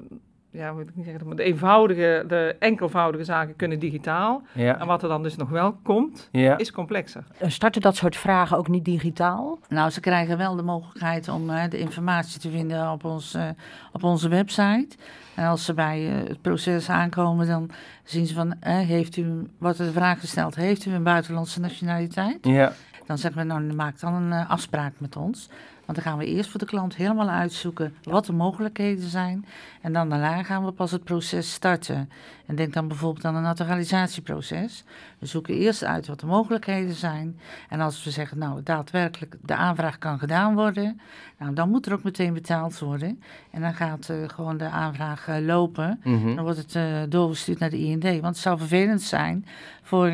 ja, 0.52 0.72
moet 0.72 0.82
ik 0.82 0.96
niet 0.96 1.06
zeggen, 1.06 1.28
maar 1.28 1.36
de 1.36 1.44
eenvoudige, 1.44 2.24
de 2.28 2.56
enkelvoudige 2.60 3.24
zaken 3.24 3.56
kunnen 3.56 3.80
digitaal. 3.80 4.42
En 4.56 4.88
wat 4.88 5.04
er 5.04 5.10
dan 5.10 5.24
dus 5.24 5.36
nog 5.36 5.50
wel 5.50 5.74
komt, 5.84 6.30
ja. 6.32 6.58
is 6.58 6.72
complexer. 6.72 7.24
Eh, 7.38 7.50
Starten 7.50 7.82
dat 7.82 7.96
soort 7.96 8.16
vragen 8.16 8.58
ook 8.58 8.68
niet 8.68 8.86
digitaal? 8.86 9.60
Nou, 9.68 9.90
ze 9.90 10.00
krijgen 10.00 10.38
wel 10.38 10.56
de 10.56 10.62
mogelijkheid 10.64 11.28
om 11.28 11.50
eh, 11.50 11.70
de 11.70 11.80
informatie 11.80 12.40
te 12.40 12.50
vinden 12.50 12.92
op, 12.92 13.04
ons, 13.04 13.34
eh, 13.34 13.50
op 13.92 14.04
onze 14.04 14.30
website. 14.30 14.88
En 15.36 15.48
als 15.48 15.66
ze 15.66 15.74
bij 15.74 16.00
het 16.02 16.42
proces 16.42 16.90
aankomen, 16.90 17.48
dan 17.48 17.70
zien 18.04 18.26
ze 18.26 18.34
van, 18.34 18.56
eh, 18.60 18.78
heeft 18.78 19.18
u, 19.18 19.48
wordt 19.58 19.80
er 19.80 19.86
de 19.86 19.92
vraag 19.92 20.20
gesteld, 20.20 20.56
heeft 20.56 20.86
u 20.86 20.92
een 20.92 21.04
buitenlandse 21.04 21.60
nationaliteit? 21.60 22.38
ja. 22.42 22.74
Dan 23.06 23.18
zeggen 23.18 23.42
we, 23.42 23.48
nou, 23.48 23.74
maak 23.74 24.00
dan 24.00 24.14
een 24.14 24.48
afspraak 24.48 24.94
met 24.98 25.16
ons. 25.16 25.50
Want 25.90 26.02
dan 26.02 26.12
gaan 26.12 26.20
we 26.20 26.26
eerst 26.26 26.50
voor 26.50 26.60
de 26.60 26.66
klant 26.66 26.96
helemaal 26.96 27.30
uitzoeken 27.30 27.94
wat 28.04 28.26
de 28.26 28.34
mogelijkheden 28.34 29.10
zijn. 29.10 29.46
En 29.82 29.94
dan 29.94 30.10
daarna 30.10 30.44
gaan 30.44 30.66
we 30.66 30.72
pas 30.72 30.92
het 30.92 31.04
proces 31.04 31.54
starten. 31.54 32.10
En 32.46 32.56
denk 32.56 32.74
dan 32.74 32.88
bijvoorbeeld 32.88 33.26
aan 33.26 33.36
een 33.36 33.42
naturalisatieproces. 33.42 34.84
We 35.20 35.26
zoeken 35.26 35.54
eerst 35.54 35.84
uit 35.84 36.08
wat 36.08 36.20
de 36.20 36.26
mogelijkheden 36.26 36.94
zijn. 36.94 37.40
En 37.70 37.82
als 37.82 38.04
we 38.04 38.12
zeggen, 38.12 38.38
nou, 38.38 38.64
daadwerkelijk 38.64 39.36
de 39.42 39.56
aanvraag 39.56 39.98
kan 39.98 40.20
gedaan 40.20 40.56
worden. 40.56 41.02
Nou, 41.38 41.54
dan 41.54 41.70
moet 41.70 41.86
er 41.86 41.94
ook 41.94 42.04
meteen 42.04 42.34
betaald 42.34 42.80
worden. 42.80 43.22
En 43.52 43.62
dan 43.62 43.74
gaat 43.74 44.10
eh, 44.10 44.18
gewoon 44.28 44.58
de 44.58 44.70
aanvraag 44.70 45.28
eh, 45.28 45.46
lopen. 45.46 46.00
Mhm. 46.04 46.36
Dan 46.36 46.44
wordt 46.44 46.60
het 46.60 46.76
eh, 46.76 46.84
doorgestuurd 47.10 47.60
naar 47.60 47.70
de 47.70 47.80
IND. 47.80 48.04
Want 48.04 48.24
het 48.24 48.38
zou 48.38 48.58
vervelend 48.58 49.02
zijn 49.02 49.46
voor, 49.82 50.12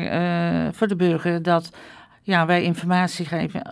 voor 0.72 0.88
de 0.88 0.96
burger 0.96 1.42
dat 1.42 1.76
ja, 2.22 2.46
wij 2.46 2.62
informatie 2.62 3.26
geven. 3.26 3.62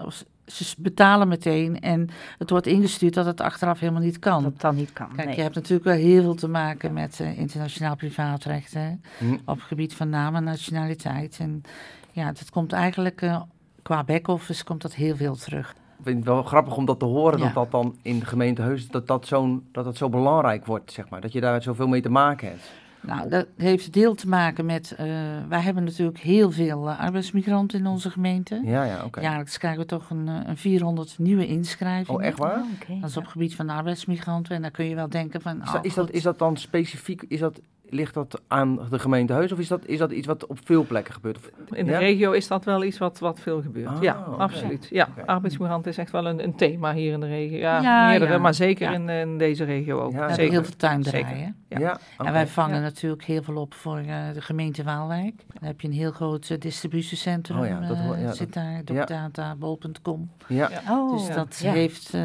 Ze 0.46 0.74
betalen 0.78 1.28
meteen 1.28 1.80
en 1.80 2.08
het 2.38 2.50
wordt 2.50 2.66
ingestuurd 2.66 3.14
dat 3.14 3.26
het 3.26 3.40
achteraf 3.40 3.78
helemaal 3.78 4.02
niet 4.02 4.18
kan. 4.18 4.42
Dat 4.42 4.60
dan 4.60 4.74
niet 4.74 4.92
kan. 4.92 5.08
Kijk, 5.16 5.26
nee. 5.26 5.36
je 5.36 5.42
hebt 5.42 5.54
natuurlijk 5.54 5.84
wel 5.84 5.94
heel 5.96 6.22
veel 6.22 6.34
te 6.34 6.48
maken 6.48 6.92
met 6.92 7.20
eh, 7.20 7.38
internationaal 7.38 7.96
privaatrecht. 7.96 8.74
Hè, 8.74 8.90
Hm. 9.18 9.32
op 9.44 9.56
het 9.56 9.66
gebied 9.66 9.94
van 9.94 10.08
naam 10.08 10.34
en 10.36 10.44
nationaliteit. 10.44 11.36
En 11.40 11.62
ja, 12.12 12.26
dat 12.26 12.50
komt 12.50 12.72
eigenlijk 12.72 13.22
eh, 13.22 13.40
qua 13.82 14.04
back-office 14.04 14.64
komt 14.64 14.82
dat 14.82 14.94
heel 14.94 15.16
veel 15.16 15.36
terug. 15.36 15.70
Ik 15.98 16.04
vind 16.10 16.16
het 16.16 16.26
wel 16.26 16.42
grappig 16.42 16.76
om 16.76 16.84
dat 16.84 16.98
te 16.98 17.04
horen, 17.04 17.38
Ja. 17.38 17.44
dat 17.44 17.54
dat 17.54 17.70
dan 17.70 17.96
in 18.02 18.18
de 18.18 18.26
gemeente 18.26 18.62
Heus, 18.62 18.88
dat 18.88 19.06
dat, 19.06 19.26
zo'n, 19.26 19.66
dat 19.72 19.84
dat 19.84 19.96
zo 19.96 20.08
belangrijk 20.08 20.66
wordt, 20.66 20.92
zeg 20.92 21.08
maar. 21.08 21.20
Dat 21.20 21.32
je 21.32 21.40
daar 21.40 21.62
zoveel 21.62 21.88
mee 21.88 22.02
te 22.02 22.08
maken 22.10 22.48
hebt. 22.48 22.70
Nou, 23.06 23.28
dat 23.28 23.46
heeft 23.56 23.92
deel 23.92 24.14
te 24.14 24.28
maken 24.28 24.66
met. 24.66 24.92
eh, 24.92 25.06
wij 25.48 25.60
hebben 25.60 25.84
natuurlijk 25.84 26.18
heel 26.18 26.50
veel 26.50 26.88
eh, 26.88 27.00
arbeidsmigranten 27.00 27.78
in 27.78 27.86
onze 27.86 28.10
gemeente. 28.10 28.60
Ja, 28.64 28.84
ja, 28.84 29.04
oké. 29.04 29.20
Jaarlijks 29.20 29.58
krijgen 29.58 29.80
we 29.80 29.86
toch 29.86 30.10
een, 30.10 30.28
eh, 30.28 30.40
een 30.44 30.56
400 30.56 31.18
nieuwe 31.18 31.46
inschrijvingen. 31.46 32.20
Oh, 32.20 32.26
echt 32.26 32.38
waar? 32.38 32.56
Oh, 32.58 32.72
oké. 32.74 32.98
Dat 33.00 33.10
is 33.10 33.16
op 33.16 33.22
het 33.22 33.32
gebied 33.32 33.54
van 33.54 33.68
arbeidsmigranten. 33.68 34.54
En 34.54 34.62
dan 34.62 34.70
kun 34.70 34.84
je 34.84 34.94
wel 34.94 35.08
denken 35.08 35.40
van... 35.40 35.62
Is 35.62 35.66
oh, 35.66 35.72
dat, 35.72 35.84
is, 35.84 35.94
dat, 35.94 36.10
is 36.10 36.22
dat 36.22 36.38
dan 36.38 36.56
specifiek, 36.56 37.22
is 37.28 37.40
dat, 37.40 37.60
ligt 37.94 38.14
dat 38.14 38.40
aan 38.48 38.78
de 38.90 38.98
gemeente 38.98 39.32
Heus 39.32 39.52
of 39.52 39.58
is 39.58 39.68
dat, 39.68 39.86
is 39.86 39.98
dat 39.98 40.12
iets 40.12 40.26
wat 40.26 40.46
op 40.46 40.58
veel 40.64 40.84
plekken 40.86 41.14
gebeurt? 41.14 41.36
Of, 41.36 41.50
In 41.76 41.84
de 41.86 41.90
Ja? 41.92 41.98
regio 41.98 42.32
is 42.32 42.48
dat 42.48 42.64
wel 42.64 42.84
iets 42.84 42.98
wat, 42.98 43.18
wat 43.18 43.40
veel 43.40 43.62
gebeurt. 43.62 43.88
Ah, 43.88 44.02
ja, 44.02 44.12
absoluut. 44.38 44.88
Ja, 44.90 45.08
arbeidsmigrant 45.26 45.86
is 45.86 45.98
echt 45.98 46.10
wel 46.10 46.26
een, 46.26 46.44
een 46.44 46.54
thema 46.56 46.92
hier 46.94 47.12
in 47.12 47.20
de 47.20 47.26
regio. 47.26 47.56
Ja, 47.58 47.80
Ja, 47.82 48.08
meerdere, 48.08 48.32
ja. 48.32 48.38
maar 48.38 48.54
zeker 48.54 48.90
Ja. 48.90 48.94
in, 48.96 49.08
in 49.08 49.38
deze 49.38 49.64
regio 49.64 50.00
ook. 50.00 50.04
Ja, 50.04 50.12
We 50.12 50.16
hebben 50.18 50.34
zeker. 50.36 50.52
heel 50.52 50.64
veel 50.64 50.76
hè? 51.68 51.78
Ja. 51.78 51.98
En 52.18 52.32
wij 52.32 52.46
vangen 52.46 52.74
Ja. 52.76 52.80
natuurlijk 52.82 53.24
heel 53.24 53.42
veel 53.42 53.56
op 53.56 53.74
voor 53.74 53.98
eh, 53.98 54.32
de 54.32 54.40
gemeente 54.40 54.82
Waalwijk. 54.82 55.42
Dan 55.52 55.68
heb 55.68 55.80
je 55.80 55.88
een 55.88 55.94
heel 55.94 56.10
groot 56.12 56.50
eh, 56.50 56.58
distributiecentrum. 56.58 57.58
Oh 57.58 57.66
ja, 57.66 57.80
dat 57.80 57.96
hoor- 57.96 58.14
eh, 58.14 58.22
ja, 58.22 58.32
zit 58.32 58.52
daar, 58.52 58.70
ja. 58.72 58.82
docdata, 58.84 59.54
bol.com. 59.56 60.30
Ja, 60.46 60.68
Ja. 60.70 60.80
Oh, 60.90 61.12
Dus 61.18 61.26
ja. 61.26 61.34
dat 61.34 61.58
ja. 61.62 61.72
heeft 61.72 62.14
eh, 62.14 62.22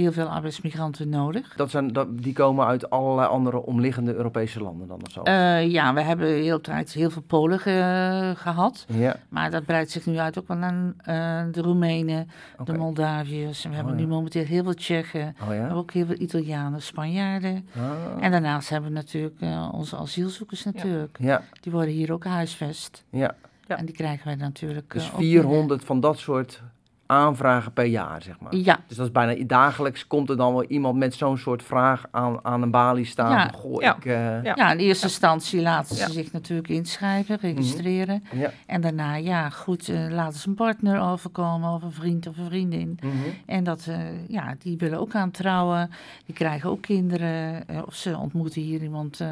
heel 0.00 0.12
veel 0.12 0.26
arbeidsmigranten 0.26 1.08
nodig. 1.08 1.54
dat 1.56 1.70
zijn, 1.70 1.92
dat, 1.92 2.22
die 2.22 2.32
komen 2.32 2.66
uit 2.66 2.90
allerlei 2.90 3.28
andere 3.28 3.62
omliggende 3.62 4.14
Europese 4.14 4.62
landen 4.62 4.88
dan 4.88 5.00
of 5.06 5.12
zo. 5.12 5.22
Eh, 5.22 5.70
ja, 5.70 5.94
we 5.94 6.00
hebben 6.00 6.26
heel 6.28 6.60
tijd 6.60 6.92
heel 6.92 7.10
veel 7.10 7.22
Polen 7.22 7.58
ge- 7.58 8.32
gehad. 8.36 8.84
ja, 8.88 9.16
Maar 9.28 9.50
dat 9.50 9.64
breidt 9.64 9.90
zich 9.90 10.06
nu 10.06 10.18
uit 10.18 10.38
ook 10.38 10.48
wel 10.48 10.56
aan 10.56 10.94
eh, 10.98 11.42
de 11.52 11.60
Roemenen, 11.60 12.28
de 12.64 12.72
Moldaviërs. 12.72 13.64
En 13.64 13.70
we 13.70 13.76
hebben 13.76 13.94
Oh, 13.94 14.00
nu 14.00 14.06
momenteel 14.06 14.44
heel 14.44 14.62
veel 14.64 14.74
Tsjechen. 14.74 15.34
Oh 15.42 15.48
We 15.48 15.54
ja? 15.54 15.60
hebben 15.60 15.76
ook 15.78 15.90
heel 15.92 16.06
veel 16.06 16.18
Italianen, 16.18 16.82
Spanjaarden. 16.82 17.66
Ah. 17.76 18.24
En 18.24 18.30
daarnaast 18.30 18.68
hebben 18.68 18.90
we 18.90 18.96
natuurlijk 18.96 19.40
eh, 19.40 19.68
onze 19.72 19.96
asielzoekers 19.96 20.64
natuurlijk. 20.64 21.16
Ja, 21.20 21.42
Die 21.60 21.72
worden 21.72 21.94
hier 21.94 22.12
ook 22.12 22.22
gehuisvest. 22.22 23.04
ja. 23.10 23.34
Ja. 23.68 23.76
En 23.76 23.84
die 23.86 23.94
krijgen 23.94 24.26
wij 24.26 24.34
natuurlijk 24.34 24.92
Dus 24.92 25.06
eh, 25.08 25.14
ook 25.14 25.20
400 25.20 25.84
van 25.84 26.00
dat 26.00 26.18
soort 26.18 26.62
aanvragen 27.10 27.72
per 27.72 27.84
jaar, 27.84 28.22
zeg 28.22 28.40
maar. 28.40 28.54
Ja, 28.56 28.78
Dus 28.86 28.96
dat 28.96 29.06
is 29.06 29.12
bijna 29.12 29.44
dagelijks 29.44 30.06
komt 30.06 30.30
er 30.30 30.36
dan 30.36 30.52
wel 30.52 30.64
iemand 30.64 30.96
met 30.98 31.14
zo'n 31.14 31.38
soort 31.38 31.62
vraag 31.62 32.04
aan, 32.10 32.44
aan 32.44 32.62
een 32.62 32.70
balie 32.70 33.04
staan. 33.04 33.30
Ja. 33.30 33.50
van, 33.50 33.60
Goh, 33.60 33.82
Ja. 33.82 33.96
ik... 33.96 34.04
eh, 34.04 34.42
Ja. 34.44 34.72
in 34.72 34.78
eerste 34.78 35.06
instantie 35.06 35.60
laten 35.62 35.96
ze 35.96 36.02
Ja. 36.02 36.08
zich 36.10 36.32
natuurlijk 36.32 36.68
inschrijven, 36.68 37.38
registreren. 37.40 38.22
ja. 38.32 38.50
En 38.66 38.80
daarna, 38.80 39.14
ja, 39.14 39.48
goed, 39.50 39.88
eh, 39.88 40.06
laten 40.10 40.38
ze 40.38 40.48
een 40.48 40.54
partner 40.54 41.00
overkomen 41.00 41.70
of 41.72 41.82
een 41.82 41.92
vriend 41.92 42.26
of 42.26 42.38
een 42.38 42.44
vriendin. 42.44 42.98
mhm. 43.02 43.12
En 43.46 43.64
dat, 43.64 43.86
eh, 43.88 44.28
ja, 44.28 44.54
die 44.58 44.76
willen 44.78 44.98
ook 45.00 45.10
gaan 45.10 45.30
trouwen. 45.30 45.90
Die 46.26 46.34
krijgen 46.34 46.70
ook 46.70 46.82
kinderen. 46.82 47.68
eh, 47.68 47.78
of 47.86 47.94
ze 47.94 48.18
ontmoeten 48.18 48.62
hier 48.62 48.82
iemand 48.82 49.20
eh, 49.20 49.28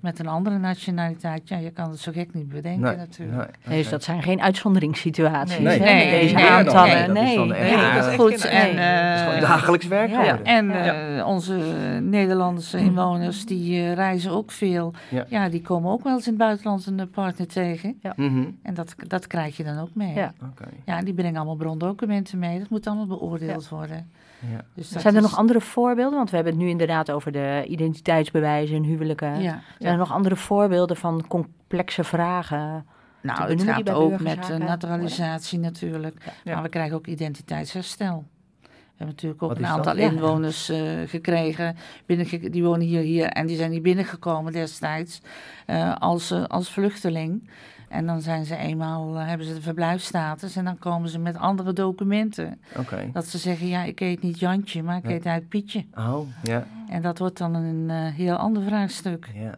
met 0.00 0.18
een 0.18 0.26
andere 0.26 0.58
nationaliteit. 0.58 1.48
Ja, 1.48 1.56
je 1.56 1.70
kan 1.70 1.90
het 1.90 1.98
zo 2.00 2.12
gek 2.12 2.34
niet 2.34 2.48
bedenken 2.48 2.80
Nee, 2.82 2.96
natuurlijk. 2.96 3.36
nee, 3.38 3.46
Nee, 3.66 3.78
dus 3.82 3.90
dat 3.90 4.02
zijn 4.02 4.22
geen 4.22 4.40
uitzonderingssituaties. 4.40 5.58
Nee, 5.58 5.78
hè, 5.78 5.84
nee, 5.84 6.10
met 6.10 6.20
deze 6.20 6.48
aantallen. 6.50 7.12
nee, 7.12 7.36
dat 7.36 7.56
is. 7.56 7.70
Ja, 7.70 8.02
Goed, 8.16 8.44
en, 8.44 8.78
is 9.14 9.20
gewoon 9.20 9.40
dagelijks 9.40 9.86
werk 9.86 10.10
ja. 10.10 10.42
en 10.42 10.66
Ja. 10.68 11.16
eh, 11.18 11.26
onze 11.26 11.54
Nederlandse 12.02 12.78
inwoners, 12.78 13.46
die 13.46 13.80
eh, 13.80 13.92
reizen 13.94 14.30
ook 14.30 14.50
veel. 14.50 14.92
Ja. 15.10 15.24
Ja. 15.28 15.48
die 15.48 15.62
komen 15.62 15.92
ook 15.92 16.02
wel 16.04 16.12
eens 16.14 16.26
in 16.26 16.32
het 16.32 16.40
buitenland 16.42 16.86
een 16.86 17.00
eh, 17.00 17.06
partner 17.12 17.46
tegen. 17.46 18.00
Mhm. 18.16 18.44
En 18.62 18.74
dat, 18.74 18.94
dat 19.06 19.26
krijg 19.26 19.56
je 19.56 19.64
dan 19.64 19.78
ook 19.78 19.94
mee. 19.94 20.14
Ja. 20.14 20.32
Oké, 20.42 20.64
Ja, 20.84 21.02
die 21.02 21.14
brengen 21.14 21.36
allemaal 21.36 21.56
brondocumenten 21.56 22.38
mee. 22.38 22.58
Dat 22.58 22.68
moet 22.68 22.86
allemaal 22.86 23.06
beoordeeld 23.06 23.68
worden. 23.68 24.10
Ja. 24.40 24.64
Dus 24.74 24.88
Zijn 24.90 25.04
er 25.16 25.22
is- 25.22 25.28
nog 25.30 25.38
andere 25.38 25.60
voorbeelden? 25.60 26.16
Want 26.16 26.30
we 26.30 26.36
hebben 26.36 26.54
het 26.54 26.62
nu 26.62 26.68
inderdaad 26.68 27.10
over 27.10 27.32
de 27.32 27.64
identiteitsbewijzen 27.68 28.76
en 28.76 28.82
huwelijken. 28.82 29.40
Ja. 29.40 29.60
Zijn 29.78 29.92
er 29.92 29.98
nog 29.98 30.12
andere 30.12 30.36
voorbeelden 30.36 30.96
van 30.96 31.26
complexe 31.28 32.04
vragen? 32.04 32.86
Nou, 33.22 33.50
het 33.50 33.62
gaat 33.62 33.90
ook 33.90 34.20
met 34.20 34.58
naturalisatie 34.58 35.58
natuurlijk. 35.58 36.14
Ja. 36.44 36.54
Maar 36.54 36.62
we 36.62 36.68
krijgen 36.68 36.96
ook 36.96 37.06
identiteitsherstel. 37.06 38.24
We 38.62 38.68
hebben 39.04 39.14
natuurlijk 39.16 39.42
ook 39.42 39.50
een 39.50 39.62
dat? 39.62 39.70
aantal 39.70 39.96
Ja. 39.96 40.10
inwoners 40.10 40.68
eh, 40.68 40.78
gekregen. 41.06 41.76
Binnen, 42.06 42.50
die 42.52 42.64
wonen 42.64 42.86
hier, 42.86 43.00
hier 43.00 43.26
en 43.26 43.46
die 43.46 43.56
zijn 43.56 43.70
hier 43.70 43.82
binnengekomen 43.82 44.52
destijds 44.52 45.20
eh, 45.66 45.94
als, 45.96 46.30
eh, 46.30 46.44
als 46.44 46.70
vluchteling. 46.70 47.50
En 47.96 48.06
dan 48.06 48.20
zijn 48.20 48.44
ze 48.44 48.56
eenmaal, 48.56 49.16
eh, 49.18 49.26
hebben 49.26 49.46
ze 49.46 49.54
de 49.54 49.60
verblijfsstatus 49.62 50.56
en 50.56 50.64
dan 50.64 50.78
komen 50.78 51.08
ze 51.08 51.18
met 51.18 51.36
andere 51.36 51.72
documenten. 51.72 52.60
Oké. 52.76 53.08
Dat 53.12 53.26
ze 53.26 53.38
zeggen, 53.38 53.66
ja, 53.66 53.82
ik 53.84 53.98
heet 53.98 54.22
niet 54.22 54.38
Jantje, 54.38 54.82
maar 54.82 54.96
ik 54.96 55.02
Ja. 55.02 55.08
heet 55.08 55.26
eigenlijk 55.26 55.48
Pietje. 55.48 55.84
Oh, 55.98 56.28
ja, 56.42 56.66
En 56.88 57.02
dat 57.02 57.18
wordt 57.18 57.38
dan 57.38 57.54
een 57.54 57.90
eh, 57.90 58.14
heel 58.14 58.36
ander 58.36 58.62
vraagstuk. 58.62 59.30
ja. 59.34 59.54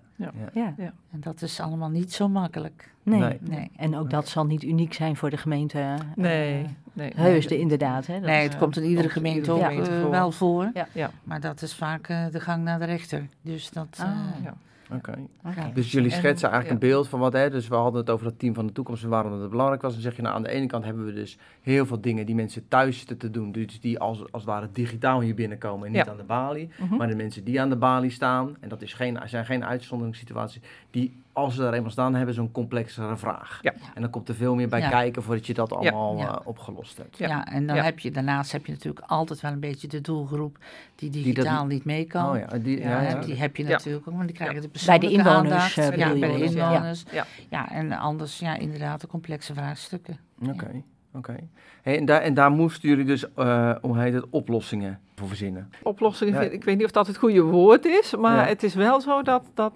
Ja, 0.54 0.74
En 1.12 1.20
dat 1.20 1.42
is 1.42 1.60
allemaal 1.60 1.88
niet 1.90 2.12
zo 2.12 2.28
makkelijk. 2.28 2.90
nee. 3.02 3.20
Nee. 3.20 3.38
Nee. 3.40 3.70
En 3.76 3.96
ook 3.96 4.10
dat 4.10 4.28
zal 4.28 4.46
niet 4.46 4.62
uniek 4.62 4.92
zijn 4.94 5.16
voor 5.16 5.30
de 5.30 5.36
gemeente. 5.36 5.94
Nee, 6.16 6.62
Eh, 6.62 6.68
nee. 6.92 7.12
Heusden 7.16 7.58
inderdaad. 7.58 8.06
Hè? 8.06 8.14
Dat 8.14 8.22
Nee, 8.28 8.42
het 8.42 8.56
komt 8.56 8.76
in 8.76 8.84
iedere 8.84 9.08
gemeente 9.08 9.52
ook 9.52 10.10
wel 10.10 10.30
voor. 10.32 10.70
Ja. 10.74 10.86
Ja. 10.92 11.10
Maar 11.24 11.40
dat 11.40 11.62
is 11.62 11.74
vaak 11.74 12.06
de 12.06 12.40
gang 12.40 12.64
naar 12.64 12.78
de 12.78 12.84
rechter. 12.84 13.26
Dus 13.42 13.70
dat... 13.70 13.98
Ah, 14.00 14.06
eh, 14.08 14.44
ja. 14.44 14.54
Oké. 14.92 15.14
oké. 15.46 15.70
Dus 15.74 15.92
jullie 15.92 16.10
En- 16.10 16.16
schetsen 16.16 16.50
eigenlijk 16.50 16.80
ja. 16.82 16.86
een 16.88 16.92
beeld 16.94 17.08
van 17.08 17.20
wat, 17.20 17.32
hè, 17.32 17.50
dus 17.50 17.68
we 17.68 17.74
hadden 17.74 18.00
het 18.00 18.10
over 18.10 18.24
dat 18.24 18.38
team 18.38 18.54
van 18.54 18.66
de 18.66 18.72
toekomst 18.72 19.02
en 19.02 19.08
waarom 19.08 19.40
het 19.40 19.50
belangrijk 19.50 19.82
was. 19.82 19.92
Dan 19.92 20.02
zeg 20.02 20.16
je, 20.16 20.22
nou 20.22 20.34
aan 20.34 20.42
de 20.42 20.50
ene 20.50 20.66
kant 20.66 20.84
hebben 20.84 21.04
we 21.04 21.12
dus 21.12 21.38
heel 21.60 21.86
veel 21.86 22.00
dingen 22.00 22.26
die 22.26 22.34
mensen 22.34 22.68
thuis 22.68 22.98
zitten 22.98 23.18
te 23.18 23.30
doen, 23.30 23.52
dus 23.52 23.80
die 23.80 23.98
als, 23.98 24.18
als 24.18 24.42
het 24.42 24.44
ware 24.44 24.68
digitaal 24.72 25.20
hier 25.20 25.34
binnenkomen 25.34 25.86
en 25.86 25.92
niet 25.92 26.04
Ja. 26.04 26.10
aan 26.10 26.16
de 26.16 26.22
balie. 26.22 26.68
Mhm. 26.80 26.96
Maar 26.96 27.08
de 27.08 27.16
mensen 27.16 27.44
die 27.44 27.60
aan 27.60 27.68
de 27.68 27.76
balie 27.76 28.10
staan, 28.10 28.56
en 28.60 28.68
dat 28.68 28.82
is 28.82 28.92
geen, 28.94 29.18
zijn 29.24 29.44
geen 29.46 29.64
uitzonderingssituaties, 29.64 30.60
die 30.90 31.16
als 31.38 31.54
ze 31.54 31.64
er 31.66 31.72
eenmaal 31.74 31.90
staan, 31.90 32.14
hebben 32.14 32.34
zo'n 32.34 32.50
complexere 32.52 33.16
vraag. 33.16 33.58
Ja. 33.62 33.72
En 33.94 34.00
dan 34.02 34.10
komt 34.10 34.28
er 34.28 34.34
veel 34.34 34.54
meer 34.54 34.68
bij 34.68 34.80
Ja. 34.80 34.88
kijken 34.88 35.22
voordat 35.22 35.46
je 35.46 35.54
dat 35.54 35.72
allemaal 35.72 36.16
Ja. 36.18 36.28
eh, 36.28 36.36
opgelost 36.44 36.96
hebt. 36.96 37.18
Ja. 37.18 37.28
Ja, 37.28 37.46
en 37.46 37.66
dan 37.66 37.76
Ja. 37.76 37.82
heb 37.82 37.98
je 37.98 38.10
daarnaast 38.10 38.52
heb 38.52 38.66
je 38.66 38.72
natuurlijk 38.72 39.04
altijd 39.06 39.40
wel 39.40 39.52
een 39.52 39.60
beetje 39.60 39.88
de 39.88 40.00
doelgroep 40.00 40.58
die 40.94 41.10
digitaal 41.10 41.62
niet- 41.64 41.72
niet 41.72 41.84
mee 41.84 42.04
kan. 42.04 42.30
Oh 42.30 42.38
ja, 42.38 42.58
die, 42.58 42.78
ja, 42.78 42.88
Ja, 42.90 43.00
ja. 43.00 43.08
Ja, 43.08 43.20
die 43.20 43.34
heb 43.34 43.56
je 43.56 43.62
Ja. 43.62 43.68
natuurlijk 43.68 44.08
ook, 44.08 44.14
want 44.14 44.26
die 44.26 44.36
krijgen 44.36 44.54
de 44.56 44.60
Bij 44.62 44.70
persoonlijke 44.70 45.06
de 45.06 45.12
inwoners, 45.12 45.52
aandacht. 45.52 45.78
eh, 45.78 45.84
ja, 45.84 45.90
bedoel 46.08 46.14
je 46.14 46.20
bij 46.38 46.48
de 46.48 46.54
ja. 46.54 46.70
inwoners. 46.72 47.04
Ja. 47.12 47.24
Ja, 47.50 47.70
en 47.70 47.92
anders 47.92 48.38
ja, 48.38 48.56
inderdaad 48.56 49.00
de 49.00 49.06
complexe 49.06 49.54
vraagstukken. 49.54 50.18
Oké, 50.48 50.82
oké. 51.14 51.36
Hey, 51.82 51.98
en, 51.98 52.04
daar, 52.04 52.20
en 52.20 52.34
daar 52.34 52.50
moesten 52.50 52.88
jullie 52.88 53.04
dus, 53.04 53.34
eh 53.34 53.74
hoe 53.80 53.98
heet 53.98 54.12
het, 54.14 54.24
oplossingen 54.30 55.00
voor 55.14 55.28
verzinnen. 55.28 55.70
Oplossingen, 55.82 56.34
Ja. 56.34 56.40
vind- 56.40 56.52
ik 56.52 56.64
weet 56.64 56.76
niet 56.76 56.84
of 56.84 56.90
dat 56.90 57.06
het 57.06 57.16
goede 57.16 57.42
woord 57.42 57.84
is, 57.84 58.16
maar 58.16 58.36
Ja. 58.36 58.44
het 58.44 58.62
is 58.62 58.74
wel 58.74 59.00
zo 59.00 59.22
dat, 59.22 59.44
dat, 59.54 59.72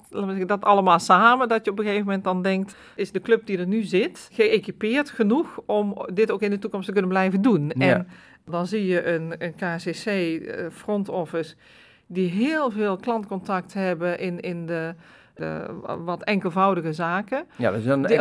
dat 0.47 0.65
allemaal 0.65 0.99
samen, 0.99 1.49
dat 1.49 1.65
je 1.65 1.71
op 1.71 1.79
een 1.79 1.85
gegeven 1.85 2.07
moment 2.07 2.25
dan 2.25 2.43
denkt, 2.43 2.75
is 2.97 3.13
de 3.13 3.21
club 3.21 3.47
die 3.47 3.59
er 3.59 3.67
nu 3.67 3.83
zit 3.83 4.29
geëquipeerd 4.33 5.11
genoeg 5.11 5.61
om 5.67 6.07
dit 6.15 6.31
ook 6.31 6.43
in 6.43 6.51
de 6.51 6.59
toekomst 6.59 6.87
te 6.87 6.93
kunnen 6.93 7.11
blijven 7.11 7.43
doen? 7.43 7.73
Ja. 7.77 7.87
En 7.95 8.07
dan 8.45 8.67
zie 8.67 8.87
je 8.87 9.07
een, 9.07 9.35
een 9.39 9.55
KCC 9.55 10.07
eh, 10.07 10.67
front 10.73 11.09
office 11.09 11.55
die 12.07 12.29
heel 12.31 12.71
veel 12.71 12.97
klantcontact 12.97 13.75
hebben 13.75 14.19
in, 14.19 14.41
in 14.41 14.67
de, 14.67 14.95
de 15.35 15.67
wat 16.05 16.23
enkelvoudige 16.23 16.93
zaken. 16.93 17.45
Ja, 17.57 17.73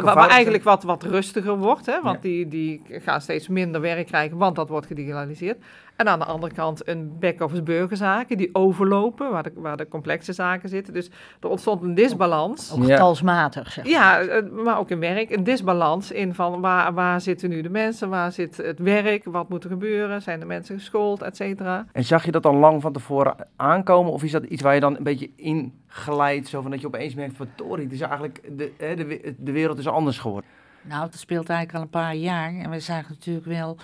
waar, 0.02 0.30
eigenlijk 0.30 0.64
wat, 0.64 0.84
wat 0.84 1.04
rustiger 1.04 1.58
wordt, 1.58 1.86
hè? 1.86 2.02
want 2.02 2.16
Ja. 2.16 2.22
die, 2.22 2.48
die 2.48 2.82
gaan 2.88 3.22
steeds 3.22 3.48
minder 3.48 3.82
werk 3.82 4.08
krijgen, 4.08 4.38
want 4.38 4.56
dat 4.56 4.70
wordt 4.70 4.86
gedigitaliseerd. 4.88 5.58
En 6.02 6.08
aan 6.08 6.20
de 6.20 6.26
andere 6.26 6.54
kant 6.54 6.88
een 6.88 7.16
back-office 7.20 7.62
burgerzaken 7.62 8.38
die 8.38 8.50
overlopen, 8.54 9.32
waar 9.32 9.44
de, 9.44 9.52
waar 9.56 9.78
de 9.78 9.88
complexe 9.88 10.34
zaken 10.34 10.70
zitten. 10.70 10.94
Dus 10.94 11.10
er 11.40 11.50
ontstond 11.50 11.82
een 11.84 11.94
disbalans. 11.96 12.74
Ook 12.74 12.84
Ja. 12.86 12.94
getalsmatig, 12.96 13.72
zeg 13.72 13.84
maar. 13.84 13.94
Ja, 13.94 14.20
eh, 14.20 14.50
maar 14.64 14.80
ook 14.80 14.90
in 14.90 15.00
werk. 15.00 15.32
Een 15.32 15.44
disbalans 15.44 16.12
in 16.12 16.34
van 16.34 16.62
waar, 16.62 16.94
waar 16.94 17.22
zitten 17.22 17.50
nu 17.50 17.62
de 17.62 17.70
mensen, 17.70 18.10
waar 18.10 18.32
zit 18.32 18.58
het 18.58 18.80
werk, 18.80 19.24
wat 19.26 19.50
moet 19.50 19.64
er 19.64 19.70
gebeuren, 19.70 20.22
zijn 20.22 20.40
de 20.40 20.46
mensen 20.46 20.78
geschoold, 20.78 21.22
et 21.22 21.36
cetera. 21.36 21.86
En 21.92 22.04
zag 22.04 22.26
je 22.26 22.32
dat 22.32 22.44
dan 22.44 22.56
lang 22.56 22.82
van 22.82 22.94
tevoren 22.94 23.36
aankomen? 23.56 24.12
Of 24.12 24.24
is 24.24 24.32
dat 24.32 24.44
iets 24.44 24.62
waar 24.62 24.74
je 24.74 24.80
dan 24.80 24.96
een 24.98 25.04
beetje 25.04 25.30
in 25.36 25.74
glijdt? 25.88 26.48
Zo 26.48 26.62
van 26.62 26.72
dat 26.72 26.82
je 26.82 26.88
opeens 26.88 27.14
merkt 27.16 27.38
van, 27.38 27.48
Tori, 27.56 27.84
het 27.84 27.92
is 27.92 28.02
eigenlijk, 28.02 28.42
de, 28.58 28.72
hè, 28.78 28.96
de, 28.96 29.36
de 29.38 29.52
wereld 29.52 29.78
is 29.78 29.88
anders 29.88 30.20
geworden. 30.20 30.50
Nou, 30.84 31.10
dat 31.12 31.20
speelt 31.20 31.50
eigenlijk 31.50 31.78
al 31.78 31.84
een 31.84 32.02
paar 32.04 32.16
jaar. 32.16 32.54
En 32.56 32.70
we 32.70 32.80
zagen 32.80 33.16
natuurlijk 33.18 33.46
wel 33.46 33.78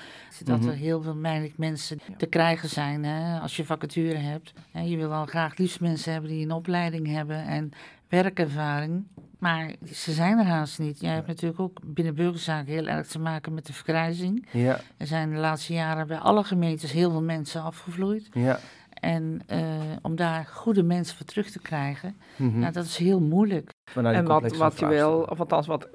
dat 0.43 0.59
Mhm. 0.59 0.69
er 0.69 0.75
heel 0.75 1.01
veel 1.01 1.15
mensen 1.55 1.99
te 2.17 2.25
krijgen 2.25 2.69
zijn 2.69 3.03
hè, 3.05 3.39
als 3.39 3.55
je 3.55 3.65
vacature 3.65 4.15
hebt. 4.17 4.53
En 4.71 4.89
je 4.89 4.97
wil 4.97 5.09
wel 5.09 5.25
graag 5.25 5.57
liefst 5.57 5.79
mensen 5.79 6.11
hebben 6.11 6.29
die 6.29 6.43
een 6.43 6.51
opleiding 6.51 7.07
hebben 7.07 7.43
en 7.45 7.71
werkervaring. 8.09 9.07
Maar 9.39 9.71
ze 9.93 10.11
zijn 10.11 10.37
er 10.39 10.45
haast 10.45 10.79
niet. 10.79 10.99
Jij 10.99 11.13
hebt 11.13 11.27
natuurlijk 11.27 11.59
ook 11.59 11.79
binnen 11.85 12.15
burgerzaken 12.15 12.73
heel 12.73 12.87
erg 12.87 13.07
te 13.07 13.19
maken 13.19 13.53
met 13.53 13.65
de 13.65 13.73
vergrijzing. 13.73 14.47
Ja, 14.51 14.79
Er 14.97 15.07
zijn 15.07 15.29
de 15.29 15.37
laatste 15.37 15.73
jaren 15.73 16.07
bij 16.07 16.17
alle 16.17 16.43
gemeentes 16.43 16.91
heel 16.91 17.11
veel 17.11 17.23
mensen 17.23 17.61
afgevloeid. 17.63 18.29
ja. 18.33 18.59
En 18.99 19.41
eh, 19.47 19.59
om 20.01 20.15
daar 20.15 20.45
goede 20.53 20.83
mensen 20.83 21.17
voor 21.17 21.25
terug 21.25 21.49
te 21.49 21.59
krijgen, 21.61 22.15
Mhm. 22.35 22.59
nou, 22.59 22.73
dat 22.73 22.85
is 22.85 22.97
heel 22.97 23.19
moeilijk. 23.21 23.69
En 23.95 24.25
wat, 24.25 24.57
wat 24.57 24.79
je 24.79 24.85
wil, 24.87 24.97
vraagstukken. 24.97 25.29
of 25.31 25.39
althans 25.39 25.67
wat 25.67 25.89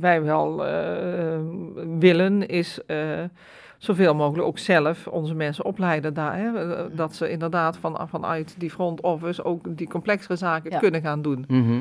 wij 0.00 0.22
wel 0.22 0.66
eh, 0.66 1.38
willen, 1.98 2.48
is 2.48 2.84
eh, 2.86 3.22
zoveel 3.78 4.14
mogelijk 4.14 4.46
ook 4.46 4.58
zelf 4.58 5.06
onze 5.06 5.34
mensen 5.34 5.64
opleiden 5.64 6.14
daar. 6.14 6.36
Hè? 6.38 6.50
Dat 6.94 7.14
ze 7.14 7.30
inderdaad 7.30 7.76
van, 7.76 8.08
vanuit 8.08 8.54
die 8.58 8.70
front 8.70 9.00
office 9.00 9.44
ook 9.44 9.76
die 9.76 9.88
complexere 9.88 10.36
zaken 10.36 10.70
Ja. 10.70 10.78
kunnen 10.78 11.00
gaan 11.00 11.22
doen. 11.22 11.44
Mhm. 11.48 11.80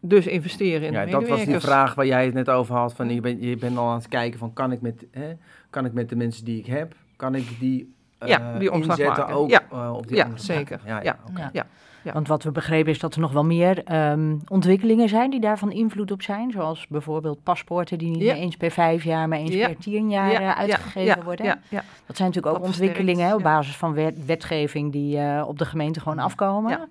Dus 0.00 0.26
investeren 0.26 0.86
in 0.86 0.92
Ja, 0.92 1.04
de 1.04 1.10
dat 1.10 1.28
was 1.28 1.44
die 1.44 1.58
vraag 1.60 1.94
waar 1.94 2.06
jij 2.06 2.24
het 2.24 2.34
net 2.34 2.50
over 2.50 2.74
had. 2.74 2.94
Van, 2.94 3.10
je, 3.14 3.20
bent, 3.20 3.42
je 3.42 3.56
bent 3.56 3.76
al 3.76 3.88
aan 3.88 3.94
het 3.98 4.08
kijken 4.08 4.38
van, 4.38 4.52
kan 4.52 4.72
ik 4.72 4.80
met, 4.80 5.06
hè, 5.10 5.32
kan 5.70 5.84
ik 5.84 5.92
met 5.92 6.08
de 6.08 6.16
mensen 6.16 6.44
die 6.44 6.58
ik 6.58 6.66
heb, 6.66 6.94
kan 7.16 7.34
ik 7.34 7.56
die, 7.60 7.94
Ja, 8.26 8.58
die 8.58 8.72
omslag 8.72 8.98
inzetten 8.98 9.22
maken. 9.24 9.36
ook 9.40 9.50
Ja. 9.50 9.62
eh, 9.72 9.92
op 9.96 10.06
die 10.08 10.16
Ja, 10.16 10.24
andere 10.24 10.42
zeker. 10.42 10.80
Ja, 10.84 10.96
ja, 10.96 11.02
Ja. 11.02 11.16
oké. 11.30 11.50
Ja. 11.52 11.66
Ja. 12.02 12.12
Want 12.12 12.28
wat 12.28 12.42
we 12.42 12.50
begrepen 12.50 12.90
is 12.90 12.98
dat 12.98 13.14
er 13.14 13.20
nog 13.20 13.32
wel 13.32 13.44
meer 13.44 13.84
ehm, 13.84 14.36
ontwikkelingen 14.48 15.08
zijn 15.08 15.30
die 15.30 15.40
daarvan 15.40 15.72
invloed 15.72 16.10
op 16.10 16.22
zijn. 16.22 16.50
Zoals 16.50 16.86
bijvoorbeeld 16.88 17.42
paspoorten 17.42 17.98
die 17.98 18.10
niet 18.10 18.22
Ja. 18.22 18.32
meer 18.32 18.42
eens 18.42 18.56
per 18.56 18.70
vijf 18.70 19.04
jaar, 19.04 19.28
maar 19.28 19.38
eens 19.38 19.54
Ja. 19.54 19.66
per 19.66 19.76
tien 19.76 20.10
jaar 20.10 20.30
Ja, 20.30 20.38
eh, 20.38 20.44
ja, 20.44 20.56
uitgegeven 20.56 21.02
ja, 21.16 21.22
worden. 21.24 21.46
Ja, 21.46 21.58
ja. 21.68 21.82
Dat 22.06 22.16
zijn 22.16 22.28
natuurlijk 22.28 22.46
ook 22.46 22.60
Dat 22.62 22.66
ontwikkelingen 22.70 23.26
hè, 23.26 23.32
op 23.34 23.38
ja. 23.40 23.44
basis 23.44 23.76
van 23.76 23.94
wet- 23.94 24.24
wetgeving 24.26 24.92
die 24.92 25.18
eh, 25.18 25.44
op 25.48 25.58
de 25.58 25.64
gemeente 25.64 26.00
gewoon 26.00 26.18
afkomen. 26.18 26.70
Ja. 26.70 26.86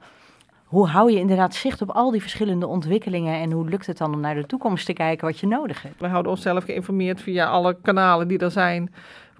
Hoe 0.65 0.87
hou 0.87 1.11
je 1.11 1.19
inderdaad 1.19 1.55
zicht 1.55 1.81
op 1.81 1.89
al 1.91 2.11
die 2.11 2.21
verschillende 2.21 2.67
ontwikkelingen 2.67 3.39
en 3.39 3.51
hoe 3.51 3.69
lukt 3.69 3.85
het 3.85 3.97
dan 3.97 4.13
om 4.13 4.19
naar 4.19 4.35
de 4.35 4.45
toekomst 4.45 4.85
te 4.85 4.93
kijken 4.93 5.27
wat 5.27 5.39
je 5.39 5.47
nodig 5.47 5.81
hebt? 5.81 5.99
Wij 5.99 6.09
houden 6.09 6.31
onszelf 6.31 6.63
geïnformeerd 6.63 7.21
via 7.21 7.47
alle 7.47 7.77
kanalen 7.81 8.27
die 8.27 8.37
er 8.39 8.51
zijn. 8.51 8.93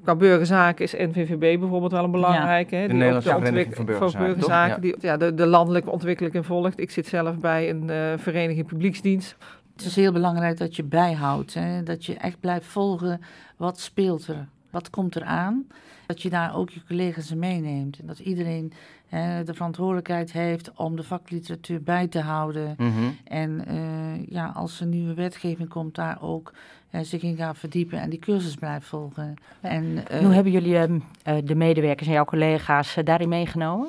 Qua 0.04 0.16
burgerzaken 0.16 0.84
is 0.84 0.94
NVVB 0.94 1.60
bijvoorbeeld 1.60 1.92
wel 1.92 2.04
een 2.04 2.12
belangrijke. 2.12 2.76
hè, 2.76 2.82
die 2.82 2.92
ook 2.92 2.98
Nederlandse 2.98 3.30
de 3.30 3.46
Vereniging 3.46 3.76
voor 3.76 3.86
Burgerzaken, 4.18 4.74
toch? 4.74 4.82
die 4.82 4.96
ja, 5.00 5.18
de, 5.18 5.34
de 5.34 5.46
landelijke 5.46 5.90
ontwikkeling 5.90 6.46
volgt. 6.46 6.80
Ik 6.80 6.92
zit 6.92 7.08
zelf 7.08 7.38
bij 7.38 7.70
een 7.70 7.90
eh, 7.90 8.14
vereniging 8.18 8.66
publieksdienst. 8.68 9.36
Het 9.76 9.86
is 9.86 9.96
heel 9.96 10.12
belangrijk 10.12 10.58
dat 10.58 10.76
je 10.76 10.84
bijhoudt. 10.84 11.54
Hè? 11.54 11.84
Dat 11.84 12.06
je 12.06 12.14
echt 12.16 12.40
blijft 12.40 12.66
volgen 12.66 13.22
wat 13.58 13.80
speelt 13.80 14.28
er, 14.28 14.48
wat 14.70 14.90
komt 14.90 15.16
er 15.16 15.24
aan. 15.24 15.68
Dat 16.06 16.22
je 16.22 16.30
daar 16.30 16.56
ook 16.56 16.70
je 16.70 16.82
collega's 16.88 17.34
meeneemt. 17.34 18.00
En 18.00 18.08
dat 18.08 18.20
iedereen 18.20 18.74
hè, 19.08 19.44
de 19.44 19.54
verantwoordelijkheid 19.54 20.32
heeft 20.32 20.72
om 20.76 20.96
de 20.96 21.04
vakliteratuur 21.04 21.84
bij 21.84 22.08
te 22.08 22.20
houden. 22.20 22.76
Mhm. 22.78 23.10
En 23.24 23.66
eh, 23.66 24.28
ja, 24.30 24.52
als 24.56 24.80
er 24.80 24.88
nieuwe 24.88 25.14
wetgeving 25.14 25.70
komt, 25.70 25.96
daar 25.96 26.22
ook 26.22 26.54
zich 26.92 27.22
in 27.22 27.36
gaat 27.36 27.58
verdiepen 27.58 28.00
en 28.00 28.10
die 28.10 28.20
cursus 28.20 28.56
blijft 28.56 28.88
volgen. 28.88 29.34
Ja. 29.62 29.70
En, 29.70 30.04
eh, 30.08 30.20
hoe 30.20 30.34
hebben 30.34 30.52
jullie 30.52 30.78
ehm, 30.78 31.00
eh, 31.24 31.36
de 31.44 31.56
medewerkers 31.56 32.08
en 32.08 32.14
jouw 32.14 32.26
collega's 32.26 32.96
eh, 32.98 33.04
daarin 33.06 33.30
meegenomen? 33.30 33.88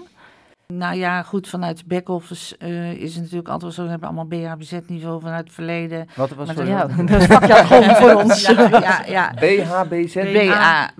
Nou 0.72 0.96
ja, 0.96 1.22
goed, 1.22 1.48
vanuit 1.48 1.76
de 1.78 1.84
back-office 1.86 2.56
eh, 2.58 2.92
is 2.92 3.12
het 3.12 3.22
natuurlijk 3.22 3.48
altijd 3.48 3.74
zo. 3.74 3.82
We 3.82 3.88
hebben 3.88 4.08
allemaal 4.08 4.26
BHBZ-niveau 4.26 5.20
vanuit 5.20 5.44
het 5.44 5.52
verleden. 5.52 6.06
Wat 6.16 6.30
was 6.30 6.46
Maar 6.46 6.56
voor 6.56 6.66
Ja, 6.66 6.86
dat 7.06 7.20
is 7.20 7.26
vakjargon 7.26 7.94
voor 7.96 8.14
ons. 8.22 8.46
Ja, 8.46 8.68
ja, 8.68 9.04
ja. 9.06 9.32
BHBZ? 9.34 10.14
BABZ, 10.14 10.16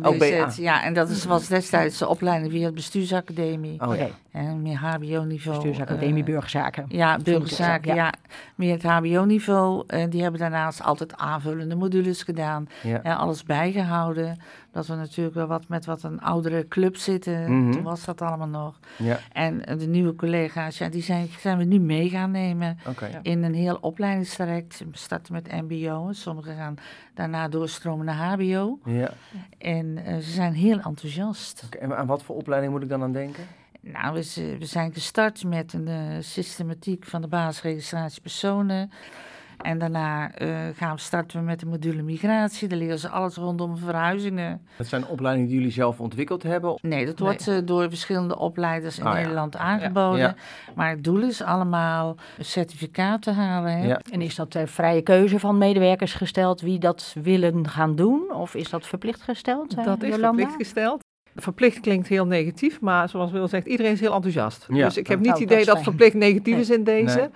Oh, 0.02 0.18
BA. 0.18 0.50
ja. 0.56 0.84
En 0.84 0.94
dat 0.94 1.08
is, 1.08 1.24
was 1.24 1.46
destijds 1.46 1.98
de 1.98 2.08
opleiding 2.08 2.52
via 2.52 2.66
de 2.66 2.72
bestuursacademie. 2.72 3.80
Oh 3.86 3.96
ja. 3.96 4.06
En 4.38 4.62
meer 4.62 4.76
hbo-niveau. 4.78 5.54
bestuursacademie, 5.56 6.22
eh, 6.22 6.24
burgerzaken. 6.30 6.84
Ja, 6.88 7.16
burgerzaken, 7.18 7.94
Ja. 7.94 8.04
ja. 8.04 8.12
Meer 8.54 8.72
het 8.72 8.82
hbo-niveau. 8.82 9.84
En 9.86 10.10
die 10.10 10.22
hebben 10.22 10.40
daarnaast 10.40 10.82
altijd 10.82 11.16
aanvullende 11.16 11.74
modules 11.74 12.22
gedaan. 12.22 12.68
Ja. 12.82 13.02
En 13.02 13.16
alles 13.16 13.42
bijgehouden. 13.42 14.38
Dat 14.72 14.86
we 14.86 14.94
natuurlijk 14.94 15.36
wel 15.36 15.46
wat 15.46 15.68
met 15.68 15.84
wat 15.84 16.02
een 16.02 16.20
oudere 16.20 16.68
club 16.68 16.96
zitten. 16.96 17.62
Mhm. 17.62 17.72
Toen 17.72 17.82
was 17.82 18.04
dat 18.04 18.20
allemaal 18.22 18.46
nog. 18.48 18.78
Ja, 18.96 19.18
En 19.32 19.64
eh, 19.64 19.78
de 19.78 19.86
nieuwe 19.86 20.14
collega's, 20.14 20.78
ja, 20.78 20.88
die 20.88 21.02
zijn, 21.02 21.28
zijn 21.38 21.58
we 21.58 21.64
nu 21.64 21.78
mee 21.80 22.08
gaan 22.08 22.30
nemen. 22.30 22.78
Ja. 23.00 23.18
in 23.22 23.42
een 23.42 23.54
heel 23.54 23.78
opleidingstraject. 23.80 24.78
We 24.78 24.86
starten 24.98 25.32
met 25.32 25.52
mbo. 25.52 26.08
Sommigen 26.12 26.56
gaan 26.56 26.74
daarna 27.14 27.48
doorstromen 27.48 28.06
naar 28.06 28.32
hbo. 28.32 28.78
Ja. 28.84 29.10
En 29.58 29.98
eh, 30.04 30.14
ze 30.16 30.30
zijn 30.30 30.52
heel 30.52 30.78
enthousiast. 30.80 31.62
Oké, 31.66 31.76
En 31.78 31.96
aan 31.96 32.06
wat 32.06 32.22
voor 32.22 32.36
opleiding 32.36 32.72
moet 32.72 32.82
ik 32.82 32.88
dan 32.88 33.02
aan 33.02 33.12
denken? 33.12 33.44
Nou, 33.92 34.14
we, 34.14 34.56
we 34.58 34.64
zijn 34.66 34.92
gestart 34.92 35.44
met 35.44 35.72
een 35.72 35.88
eh, 35.88 35.96
systematiek 36.20 37.04
van 37.04 37.20
de 37.22 37.28
basisregistratie 37.28 38.20
personen. 38.20 38.90
En 39.58 39.78
daarna 39.78 40.34
eh, 40.34 40.48
gaan 40.74 40.94
we 40.94 41.00
starten 41.00 41.38
we 41.38 41.44
met 41.44 41.60
de 41.60 41.66
module 41.66 42.02
migratie. 42.02 42.68
Daar 42.68 42.78
leren 42.78 42.98
ze 42.98 43.08
alles 43.08 43.36
rondom 43.36 43.76
verhuizingen. 43.76 44.66
Dat 44.76 44.86
zijn 44.86 45.06
opleidingen 45.06 45.48
die 45.48 45.58
jullie 45.58 45.72
zelf 45.72 46.00
ontwikkeld 46.00 46.42
hebben? 46.42 46.78
Nee, 46.82 47.06
dat 47.06 47.18
Nee. 47.18 47.28
wordt 47.28 47.48
eh, 47.48 47.56
door 47.64 47.88
verschillende 47.88 48.38
opleiders 48.38 48.98
in 48.98 49.04
Ah, 49.04 49.12
ja. 49.12 49.18
Nederland 49.18 49.56
aangeboden. 49.56 50.18
Ja. 50.18 50.34
Maar 50.74 50.90
het 50.90 51.04
doel 51.04 51.22
is 51.22 51.42
allemaal 51.42 52.16
een 52.38 52.44
certificaat 52.44 53.22
te 53.22 53.30
halen. 53.30 53.72
Hè? 53.78 53.86
Ja. 53.86 54.00
En 54.10 54.20
is 54.22 54.34
dat 54.34 54.50
ter 54.50 54.68
vrije 54.68 55.02
keuze 55.02 55.38
van 55.38 55.58
medewerkers 55.58 56.14
gesteld 56.14 56.60
wie 56.60 56.78
dat 56.78 57.14
willen 57.22 57.68
gaan 57.68 57.96
doen? 57.96 58.32
Of 58.32 58.54
is 58.54 58.70
dat 58.70 58.86
verplicht 58.86 59.22
gesteld? 59.22 59.84
Dat 59.84 60.02
is 60.02 60.08
Jolanda? 60.08 60.26
verplicht 60.26 60.54
gesteld. 60.56 61.00
Verplicht 61.40 61.80
klinkt 61.80 62.08
heel 62.08 62.26
negatief, 62.26 62.80
maar 62.80 63.08
zoals 63.08 63.30
Wil 63.32 63.48
zegt, 63.48 63.66
iedereen 63.66 63.92
is 63.92 64.00
heel 64.00 64.14
enthousiast. 64.14 64.66
Ja. 64.72 64.84
Dus 64.84 64.96
ik 64.96 65.06
heb 65.06 65.18
niet 65.18 65.28
het 65.30 65.38
idee 65.40 65.64
dat 65.64 65.82
verplicht 65.82 66.14
negatief 66.14 66.52
Nee. 66.54 66.62
is 66.62 66.70
in 66.70 66.84
deze. 66.84 67.16
Nee. 67.18 67.28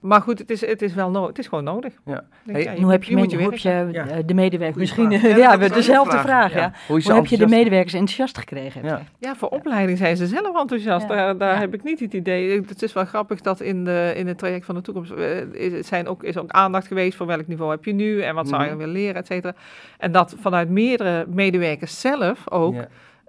Maar 0.00 0.20
goed, 0.20 0.38
het 0.38 0.50
is, 0.50 0.60
het 0.66 0.82
is 0.82 0.94
wel 0.94 1.10
no 1.10 1.26
het 1.26 1.38
is 1.38 1.46
gewoon 1.46 1.64
nodig. 1.64 1.92
Ja. 2.04 2.24
Hey, 2.46 2.76
hoe 2.80 2.90
heb 2.90 3.04
je, 3.04 3.14
men- 3.14 3.28
je 3.28 3.36
hoe 3.36 3.44
heb 3.50 3.58
je 3.58 3.88
Ja. 3.92 4.06
eh, 4.08 4.16
de 4.26 4.34
medewerkers 4.34 4.78
misschien... 4.78 5.10
Ja, 5.10 5.56
dezelfde 5.56 6.10
vraag. 6.18 6.50
vraag, 6.50 6.54
ja. 6.54 6.72
Hoe, 6.88 7.14
heb 7.14 7.26
je 7.26 7.36
de 7.36 7.46
medewerkers 7.46 7.92
enthousiast 7.92 8.38
gekregen? 8.38 8.84
Ja. 8.84 9.02
Ja, 9.18 9.36
voor 9.36 9.48
opleiding 9.48 9.98
zijn 9.98 10.16
ze 10.16 10.26
zelf 10.26 10.56
enthousiast. 10.60 11.08
Ja. 11.08 11.14
Daar, 11.14 11.36
daar 11.38 11.54
Ja. 11.54 11.60
heb 11.60 11.74
ik 11.74 11.82
niet 11.84 12.00
het 12.00 12.12
idee. 12.12 12.60
Het 12.68 12.82
is 12.82 12.92
wel 12.92 13.04
grappig 13.04 13.40
dat 13.40 13.60
in, 13.60 13.84
de, 13.84 14.12
in 14.16 14.26
het 14.26 14.38
traject 14.38 14.64
van 14.64 14.74
de 14.74 14.80
toekomst 14.80 15.10
eh, 15.10 15.40
is, 15.52 15.86
zijn 15.86 16.06
ook, 16.08 16.22
is 16.22 16.36
ook 16.36 16.50
aandacht 16.50 16.86
geweest 16.86 17.16
voor 17.16 17.26
welk 17.26 17.46
niveau 17.46 17.70
heb 17.70 17.84
je 17.84 17.92
nu 17.92 18.20
en 18.22 18.34
wat 18.34 18.48
zou 18.48 18.62
je 18.62 18.68
Mhm. 18.68 18.78
willen 18.78 18.92
leren, 18.94 19.14
et 19.16 19.26
cetera. 19.26 19.54
En 19.98 20.12
dat 20.12 20.34
vanuit 20.40 20.68
meerdere 20.68 21.26
medewerkers 21.28 22.00
zelf 22.00 22.50
ook 22.50 22.74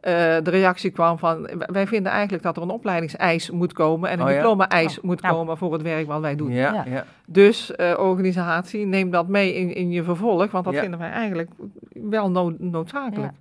Eh, 0.02 0.14
de 0.44 0.50
reactie 0.50 0.90
kwam 0.92 1.18
van 1.18 1.50
wij 1.58 1.88
vinden 1.88 2.12
eigenlijk 2.12 2.44
dat 2.44 2.58
er 2.58 2.64
een 2.64 2.70
opleidingseis 2.70 3.50
moet 3.52 3.74
komen 3.74 4.10
en 4.10 4.20
een 4.20 4.26
Oh 4.26 4.30
ja? 4.32 4.36
diploma-eis 4.36 4.98
Oh, 4.98 5.04
moet 5.04 5.22
nou. 5.22 5.36
komen 5.36 5.58
voor 5.58 5.74
het 5.74 5.82
werk 5.82 6.08
wat 6.08 6.22
wij 6.22 6.36
doen. 6.36 6.52
Ja, 6.52 6.74
Ja. 6.74 6.84
ja. 6.88 7.06
Dus 7.26 7.76
eh, 7.76 7.94
organisatie, 7.98 8.86
neem 8.86 9.10
dat 9.12 9.28
mee 9.28 9.56
in, 9.56 9.76
in 9.76 9.92
je 9.92 10.04
vervolg, 10.04 10.52
want 10.52 10.66
dat 10.66 10.74
Ja. 10.74 10.80
vinden 10.82 11.00
wij 11.00 11.10
eigenlijk 11.12 11.50
wel 11.94 12.32
no- 12.32 12.56
noodzakelijk. 12.58 13.34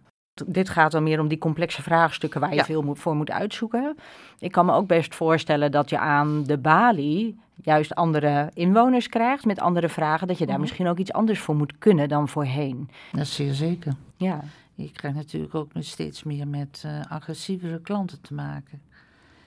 Dit 0.47 0.69
gaat 0.69 0.93
dan 0.93 1.03
meer 1.03 1.21
om 1.21 1.29
die 1.29 1.39
complexe 1.39 1.83
vraagstukken 1.83 2.41
waar 2.41 2.51
je 2.51 2.57
Ja. 2.57 2.65
veel 2.65 2.83
moet, 2.83 2.99
voor 2.99 3.15
moet 3.17 3.31
uitzoeken. 3.31 3.97
Ik 4.39 4.53
kan 4.53 4.67
me 4.67 4.73
ook 4.73 4.87
best 4.87 5.15
voorstellen 5.15 5.71
dat 5.71 5.91
je 5.91 5.99
aan 5.99 6.43
de 6.45 6.59
balie 6.59 7.39
juist 7.63 7.95
andere 7.95 8.51
inwoners 8.55 9.09
krijgt 9.09 9.45
met 9.45 9.61
andere 9.61 9.89
vragen. 9.89 10.27
Dat 10.27 10.39
je 10.39 10.45
daar 10.45 10.53
Mhm. 10.53 10.63
misschien 10.63 10.89
ook 10.89 10.99
iets 10.99 11.13
anders 11.13 11.41
voor 11.41 11.57
moet 11.57 11.79
kunnen 11.79 12.09
dan 12.09 12.29
voorheen. 12.29 12.89
Dat 13.13 13.21
is 13.21 13.35
zeer 13.35 13.53
zeker. 13.53 13.93
Ja, 14.17 14.41
Je 14.83 14.93
krijgt 14.93 15.17
natuurlijk 15.17 15.55
ook 15.55 15.71
steeds 15.79 16.23
meer 16.23 16.49
met 16.49 16.83
eh, 16.85 17.01
agressievere 17.11 17.81
klanten 17.81 18.21
te 18.21 18.35
maken. 18.35 18.81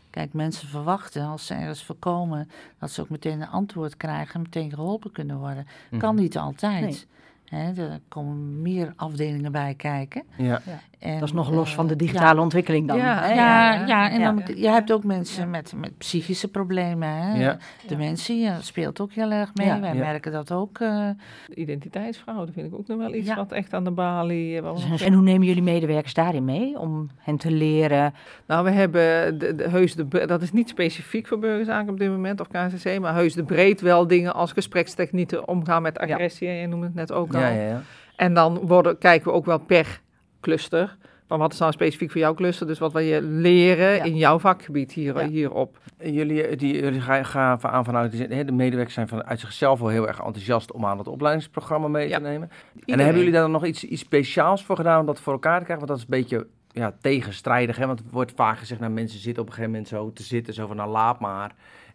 Kijk, 0.10 0.34
mensen 0.34 0.68
verwachten 0.68 1.26
als 1.26 1.46
ze 1.46 1.54
ergens 1.54 1.84
voorkomen 1.84 2.50
dat 2.80 2.92
ze 2.92 3.02
ook 3.02 3.10
meteen 3.10 3.42
een 3.42 3.48
antwoord 3.48 3.98
krijgen 3.98 4.34
en 4.36 4.42
meteen 4.42 4.74
geholpen 4.74 5.12
kunnen 5.12 5.38
worden. 5.38 5.68
Kan 5.98 6.14
Mhm. 6.14 6.24
niet 6.24 6.38
altijd. 6.38 6.82
Nee. 6.82 7.06
Hè, 7.52 7.74
er 7.84 8.00
komen 8.08 8.62
meer 8.62 8.94
afdelingen 8.96 9.52
bij 9.52 9.74
kijken. 9.78 10.24
Ja. 10.38 10.62
En, 11.00 11.14
dat 11.20 11.28
is 11.28 11.34
nog 11.34 11.52
los 11.52 11.70
eh, 11.70 11.76
van 11.76 11.86
de 11.88 11.92
ja, 11.92 11.98
digitale 11.98 12.42
ontwikkeling 12.42 12.88
dan. 12.88 12.98
Ja, 12.98 13.22
hè? 13.22 13.34
Ja, 13.34 13.86
ja, 13.86 14.10
en 14.12 14.20
ja. 14.20 14.32
dan, 14.32 14.56
je 14.56 14.70
hebt 14.70 14.92
ook 14.92 15.04
mensen 15.04 15.50
met, 15.50 15.74
met 15.76 15.98
psychische 15.98 16.48
problemen. 16.48 17.10
Hè? 17.10 17.40
Ja. 17.44 17.58
Dementie 17.88 18.40
ja, 18.40 18.62
speelt 18.62 19.00
ook 19.02 19.12
heel 19.14 19.32
erg 19.32 19.52
mee. 19.56 19.68
Ja. 19.68 19.80
Wij 19.80 19.94
Ja. 19.94 20.00
merken 20.00 20.32
dat 20.32 20.52
ook. 20.52 20.80
eh, 20.80 21.10
Identiteitsfraude 21.54 22.52
vind 22.52 22.68
ik 22.68 22.74
ook 22.80 22.88
nog 22.88 22.98
wel 22.98 23.14
iets 23.14 23.28
Ja. 23.28 23.36
wat 23.36 23.52
echt 23.52 23.74
aan 23.74 23.84
de 23.84 23.92
balie... 23.92 24.62
eh, 24.62 24.76
Dus- 24.90 25.02
En 25.02 25.14
hoe 25.14 25.24
nemen 25.24 25.48
jullie 25.48 25.64
medewerkers 25.64 26.14
daarin 26.14 26.46
mee 26.46 26.80
om 26.80 27.10
hen 27.18 27.38
te 27.38 27.52
leren? 27.52 28.14
Nou, 28.48 28.64
we 28.64 28.72
hebben 28.72 29.38
de, 29.40 29.56
de, 29.56 29.70
heus 29.70 29.96
de, 29.96 30.26
dat 30.26 30.42
is 30.42 30.52
niet 30.52 30.70
specifiek 30.70 31.28
voor 31.28 31.40
burgerzaken 31.40 31.90
op 31.92 32.00
dit 32.00 32.10
moment 32.10 32.40
of 32.40 32.48
KCC, 32.48 33.00
maar 33.00 33.14
heus 33.14 33.34
de 33.34 33.44
breed 33.44 33.82
wel 33.82 34.08
dingen 34.08 34.34
als 34.34 34.52
gesprekstechnieken, 34.52 35.48
omgaan 35.48 35.82
met 35.82 36.00
agressie, 36.00 36.48
en 36.48 36.56
je 36.56 36.68
noemde 36.68 36.86
het 36.86 36.96
net 36.96 37.12
ook 37.12 37.34
al. 37.34 37.41
Ja, 37.42 37.50
ja, 37.62 37.68
ja. 37.68 37.82
En 38.16 38.34
dan 38.34 38.58
worden, 38.58 38.98
kijken 38.98 39.28
we 39.28 39.34
ook 39.34 39.46
wel 39.46 39.58
per 39.60 40.02
cluster, 40.42 40.98
van 41.28 41.40
wat 41.40 41.54
is 41.54 41.60
nou 41.60 41.72
specifiek 41.72 42.12
voor 42.12 42.22
jouw 42.22 42.34
cluster, 42.34 42.68
dus 42.68 42.80
wat 42.80 42.92
wil 42.94 43.02
je 43.02 43.22
leren 43.22 43.96
Ja. 43.96 44.04
in 44.04 44.16
jouw 44.16 44.40
vakgebied 44.40 44.92
hier, 44.92 45.20
Ja. 45.20 45.28
hierop. 45.28 45.78
Jullie, 45.98 46.44
eh, 46.44 46.58
die, 46.58 46.82
jullie 46.82 47.02
gaan, 47.02 47.26
gaan 47.26 47.60
aan 47.62 47.86
vanuit, 47.86 48.12
de 48.30 48.52
medewerkers 48.52 48.94
zijn 48.94 49.08
vanuit 49.08 49.40
zichzelf 49.40 49.80
wel 49.80 49.90
heel 49.90 50.08
erg 50.08 50.20
enthousiast 50.20 50.72
om 50.72 50.86
aan 50.86 50.98
het 50.98 51.08
opleidingsprogramma 51.08 51.88
mee 51.88 52.08
Ja. 52.08 52.18
te 52.18 52.24
nemen. 52.24 52.50
En 52.86 53.00
hebben 53.00 53.18
jullie 53.18 53.32
daar 53.34 53.42
dan 53.42 53.52
nog 53.52 53.66
iets, 53.66 53.84
iets 53.84 54.02
speciaals 54.02 54.66
voor 54.66 54.76
gedaan 54.76 55.00
om 55.00 55.06
dat 55.06 55.20
voor 55.20 55.34
elkaar 55.34 55.58
te 55.60 55.64
krijgen? 55.66 55.88
Want 55.88 56.00
dat 56.00 56.10
is 56.10 56.16
een 56.16 56.24
beetje 56.24 56.48
ja, 56.72 56.94
tegenstrijdig, 57.02 57.78
hè? 57.78 57.86
want 57.88 58.00
het 58.00 58.12
wordt 58.12 58.32
vaak 58.36 58.58
gezegd, 58.58 58.80
nou 58.82 58.92
mensen 58.94 59.20
zitten 59.20 59.42
op 59.42 59.48
een 59.50 59.54
gegeven 59.56 59.72
moment 59.74 59.90
zo 59.90 60.12
te 60.14 60.24
zitten, 60.24 60.54
zo 60.54 60.68
van 60.68 60.76
nou 60.76 60.90
laat 60.90 61.20
maar. 61.20 61.52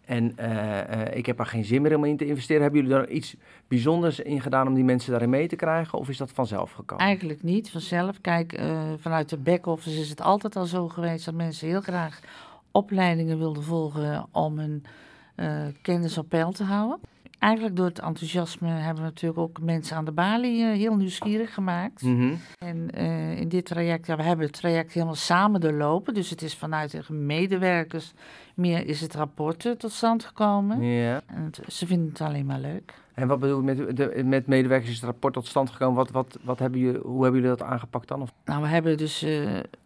En 0.07 0.33
eh, 0.37 1.03
eh, 1.03 1.17
ik 1.17 1.27
heb 1.27 1.39
er 1.39 1.47
geen 1.47 1.65
zin 1.65 1.83
meer 1.83 1.97
om 1.97 2.05
in 2.05 2.17
te 2.17 2.27
investeren. 2.27 2.63
Hebben 2.63 2.81
jullie 2.81 2.97
daar 2.97 3.09
iets 3.09 3.37
bijzonders 3.69 4.21
in 4.21 4.41
gedaan 4.41 4.67
om 4.67 4.75
die 4.75 4.85
mensen 4.85 5.11
daarin 5.11 5.31
mee 5.31 5.49
te 5.49 5.57
krijgen? 5.57 5.99
Of 5.99 6.09
is 6.09 6.17
dat 6.17 6.31
vanzelf 6.31 6.73
gekomen? 6.73 7.05
Eigenlijk 7.05 7.43
niet, 7.43 7.71
vanzelf. 7.71 8.21
Kijk, 8.21 8.53
eh, 8.53 8.83
vanuit 8.99 9.29
de 9.29 9.37
back-office 9.37 10.01
is 10.01 10.09
het 10.09 10.21
altijd 10.21 10.57
al 10.57 10.65
zo 10.65 10.89
geweest 10.89 11.25
dat 11.25 11.35
mensen 11.35 11.69
heel 11.69 11.81
graag 11.81 12.21
opleidingen 12.71 13.39
wilden 13.39 13.63
volgen 13.63 14.27
om 14.31 14.59
hun 14.59 14.85
kennis 15.83 16.19
op 16.19 16.29
peil 16.29 16.53
te 16.53 16.65
houden. 16.65 16.99
Eigenlijk 17.39 17.77
door 17.77 17.87
het 17.87 17.99
enthousiasme 17.99 18.69
hebben 18.69 19.03
we 19.03 19.09
natuurlijk 19.09 19.41
ook 19.41 19.61
mensen 19.61 19.97
aan 19.97 20.05
de 20.05 20.13
balie 20.13 20.65
eh, 20.65 20.73
heel 20.73 20.97
nieuwsgierig 20.97 21.55
gemaakt. 21.55 22.03
Mhm. 22.03 22.35
En 22.59 22.91
eh, 22.91 23.41
in 23.41 23.49
dit 23.49 23.65
traject, 23.65 24.07
ja, 24.07 24.17
we 24.17 24.23
hebben 24.23 24.47
het 24.47 24.55
traject 24.55 24.93
helemaal 24.93 25.15
samen 25.15 25.61
doorlopen. 25.61 26.15
Dus 26.15 26.31
het 26.31 26.43
is 26.43 26.55
vanuit 26.55 26.91
de 26.91 27.13
medewerkers 27.13 28.13
meer 28.55 28.87
is 28.87 29.01
het 29.01 29.15
rapport 29.15 29.67
eh, 29.67 29.73
tot 29.73 29.93
stand 29.93 30.25
gekomen. 30.25 30.83
Ja. 30.83 31.21
En 31.27 31.43
het- 31.45 31.61
ze 31.75 31.87
vinden 31.87 32.09
het 32.09 32.21
alleen 32.21 32.47
maar 32.47 32.61
leuk. 32.61 32.95
En 33.15 33.29
wat 33.29 33.41
bedoel 33.41 33.57
je 33.63 33.75
met, 33.75 33.97
de, 33.97 34.23
met 34.25 34.47
medewerkers? 34.47 34.91
Is 34.91 34.97
het 34.97 35.05
rapport 35.05 35.35
tot 35.35 35.47
stand 35.47 35.71
gekomen? 35.71 35.95
Wat, 35.97 36.11
wat, 36.11 36.39
wat 36.43 36.59
hebben 36.59 36.81
jullie, 36.81 37.01
hoe 37.01 37.23
hebben 37.23 37.41
jullie 37.41 37.57
dat 37.57 37.67
aangepakt 37.69 38.09
dan? 38.09 38.23
Of? 38.23 38.33
Nou, 38.45 38.63
we 38.63 38.69
hebben 38.69 38.97
dus 38.97 39.27